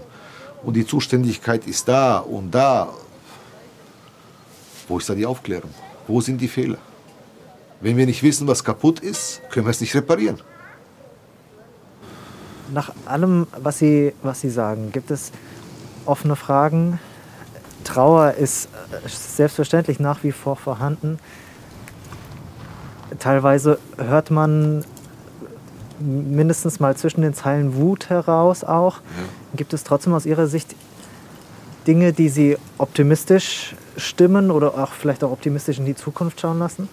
Und 0.63 0.76
die 0.76 0.88
Zuständigkeit 0.88 1.67
ist 1.67 1.88
da 1.88 2.19
und 2.19 2.52
da. 2.52 2.89
Wo 4.88 4.98
ist 4.98 5.10
da 5.10 5.15
die 5.15 5.26
Aufklärung? 5.26 5.72
Wo 6.08 6.22
sind 6.22 6.39
die 6.39 6.48
Fehler? 6.48 6.78
Wenn 7.82 7.98
wir 7.98 8.06
nicht 8.06 8.24
wissen, 8.24 8.48
was 8.48 8.63
kaputt 8.63 9.02
ist, 9.02 9.41
können 9.50 9.65
wir 9.65 9.72
es 9.72 9.82
nicht 9.82 9.93
reparieren. 9.93 10.39
Nach 12.74 12.93
allem, 13.06 13.46
was 13.62 13.80
Sie, 13.80 14.13
was 14.24 14.39
Sie 14.39 14.50
sagen, 14.50 14.91
gibt 14.93 15.12
es 15.12 15.32
offene 16.06 16.38
Fragen. 16.38 17.00
Trauer 17.84 18.34
ist 18.34 18.69
äh, 18.91 19.08
selbstverständlich 19.08 20.00
nach 20.00 20.24
wie 20.24 20.32
vor 20.32 20.56
vorhanden. 20.56 21.19
Teilweise 23.19 23.80
hört 23.98 24.32
man 24.32 24.86
mindestens 26.00 26.80
mal 26.80 26.98
zwischen 26.98 27.22
den 27.22 27.34
Zeilen 27.34 27.76
Wut 27.76 28.10
heraus 28.10 28.63
auch. 28.63 28.98
Ja. 28.98 29.02
Gibt 29.56 29.74
es 29.74 29.84
trotzdem 29.84 30.13
aus 30.13 30.26
Ihrer 30.26 30.48
Sicht 30.48 30.76
Dinge, 31.88 32.13
die 32.13 32.30
Sie 32.30 32.58
optimistisch 32.78 33.76
stimmen 33.98 34.52
oder 34.52 34.78
auch 34.78 34.91
vielleicht 34.91 35.24
auch 35.24 35.32
optimistisch 35.32 35.78
in 35.78 35.86
die 35.86 35.96
Zukunft 35.96 36.41
schauen 36.41 36.60
lassen? 36.60 36.89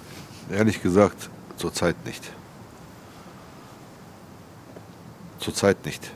Ehrlich 0.50 0.82
gesagt, 0.82 1.30
zurzeit 1.56 1.96
nicht. 2.04 2.32
Zurzeit 5.38 5.84
nicht. 5.84 6.10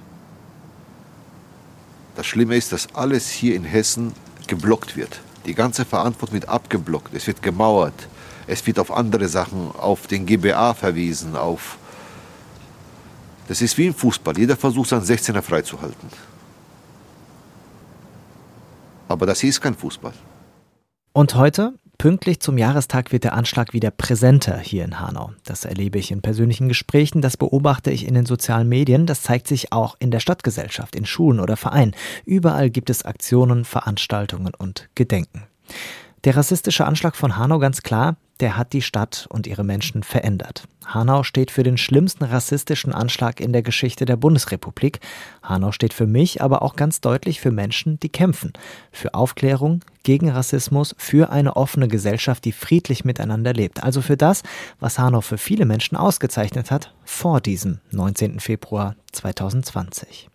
Das 2.17 2.27
Schlimme 2.27 2.57
ist, 2.57 2.73
dass 2.73 2.95
alles 2.95 3.29
hier 3.29 3.55
in 3.55 3.65
Hessen 3.65 4.13
geblockt 4.49 4.97
wird. 4.97 5.21
Die 5.47 5.55
ganze 5.55 5.85
Verantwortung 5.85 6.35
wird 6.35 6.49
abgeblockt. 6.49 7.15
Es 7.15 7.27
wird 7.27 7.43
gemauert. 7.43 8.09
Es 8.47 8.67
wird 8.67 8.79
auf 8.79 8.91
andere 8.91 9.29
Sachen, 9.29 9.71
auf 9.73 10.07
den 10.07 10.27
GBA 10.27 10.75
verwiesen, 10.75 11.37
auf. 11.37 11.79
Das 13.49 13.61
ist 13.63 13.77
wie 13.79 13.87
im 13.87 13.95
Fußball. 13.95 14.37
Jeder 14.39 14.57
versucht, 14.57 14.89
seinen 14.91 15.05
16er 15.05 15.43
freizuhalten. 15.43 16.09
Aber 19.09 19.27
das 19.27 19.41
hier 19.41 19.51
ist 19.51 19.61
kein 19.61 19.75
Fußball. 19.75 20.13
Und 21.13 21.35
heute, 21.35 21.75
pünktlich 21.99 22.41
zum 22.41 22.59
Jahrestag, 22.59 23.13
wird 23.13 23.25
der 23.25 23.35
Anschlag 23.35 23.73
wieder 23.73 23.91
präsenter 23.91 24.59
hier 24.59 24.85
in 24.85 25.01
Hanau. 25.01 25.33
Das 25.45 25.65
erlebe 25.65 25.99
ich 25.99 26.11
in 26.11 26.23
persönlichen 26.23 26.69
Gesprächen, 26.69 27.23
das 27.23 27.37
beobachte 27.37 27.91
ich 27.91 28.07
in 28.07 28.15
den 28.15 28.27
sozialen 28.27 28.69
Medien, 28.69 29.07
das 29.07 29.23
zeigt 29.23 29.49
sich 29.49 29.73
auch 29.73 29.97
in 29.99 30.11
der 30.11 30.21
Stadtgesellschaft, 30.21 30.97
in 30.97 31.07
Schulen 31.07 31.41
oder 31.41 31.57
Vereinen. 31.57 31.95
Überall 32.25 32.71
gibt 32.71 32.91
es 32.91 33.05
Aktionen, 33.05 33.65
Veranstaltungen 33.65 34.53
und 34.57 34.89
Gedenken. 34.95 35.45
Der 36.25 36.37
rassistische 36.37 36.87
Anschlag 36.87 37.17
von 37.17 37.37
Hanau 37.37 37.59
ganz 37.59 37.83
klar, 37.83 38.17
der 38.41 38.57
hat 38.57 38.73
die 38.73 38.83
Stadt 38.83 39.27
und 39.31 39.47
ihre 39.47 39.65
Menschen 39.65 40.03
verändert. 40.03 40.65
Hanau 40.87 41.23
steht 41.23 41.51
für 41.51 41.63
den 41.63 41.79
schlimmsten 41.79 42.25
rassistischen 42.25 42.93
Anschlag 42.93 43.41
in 43.41 43.53
der 43.53 43.63
Geschichte 43.63 44.05
der 44.05 44.17
Bundesrepublik. 44.17 45.01
Hanau 45.43 45.73
steht 45.73 45.95
für 45.95 46.07
mich 46.07 46.43
aber 46.43 46.63
auch 46.63 46.77
ganz 46.77 47.01
deutlich 47.01 47.41
für 47.41 47.51
Menschen, 47.51 47.99
die 48.01 48.09
kämpfen. 48.09 48.53
Für 48.93 49.15
Aufklärung, 49.15 49.81
gegen 50.03 50.29
Rassismus, 50.29 50.95
für 50.99 51.31
eine 51.31 51.57
offene 51.57 51.89
Gesellschaft, 51.89 52.45
die 52.45 52.53
friedlich 52.53 53.05
miteinander 53.05 53.53
lebt. 53.53 53.83
Also 53.83 54.03
für 54.03 54.17
das, 54.17 54.43
was 54.79 54.99
Hanau 54.99 55.21
für 55.21 55.39
viele 55.39 55.65
Menschen 55.65 55.97
ausgezeichnet 55.97 56.71
hat 56.71 56.93
vor 57.05 57.41
diesem 57.41 57.81
19. 57.93 58.41
Februar 58.41 58.97
2020. 59.13 60.29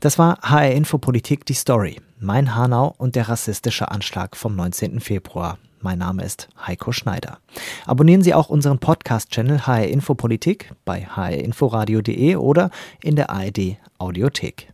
Das 0.00 0.18
war 0.18 0.38
HR 0.42 0.72
Infopolitik 0.72 1.46
die 1.46 1.54
Story. 1.54 2.00
Mein 2.18 2.54
Hanau 2.54 2.94
und 2.98 3.16
der 3.16 3.28
rassistische 3.28 3.90
Anschlag 3.90 4.36
vom 4.36 4.54
19. 4.56 5.00
Februar. 5.00 5.58
Mein 5.82 5.98
Name 5.98 6.22
ist 6.22 6.48
Heiko 6.64 6.92
Schneider. 6.92 7.38
Abonnieren 7.86 8.22
Sie 8.22 8.34
auch 8.34 8.48
unseren 8.48 8.78
Podcast-Channel 8.78 9.66
HR 9.66 9.88
Infopolitik 9.88 10.72
bei 10.84 11.04
hrinforadio.de 11.04 12.36
oder 12.36 12.70
in 13.02 13.16
der 13.16 13.30
ARD 13.30 13.78
Audiothek. 13.98 14.71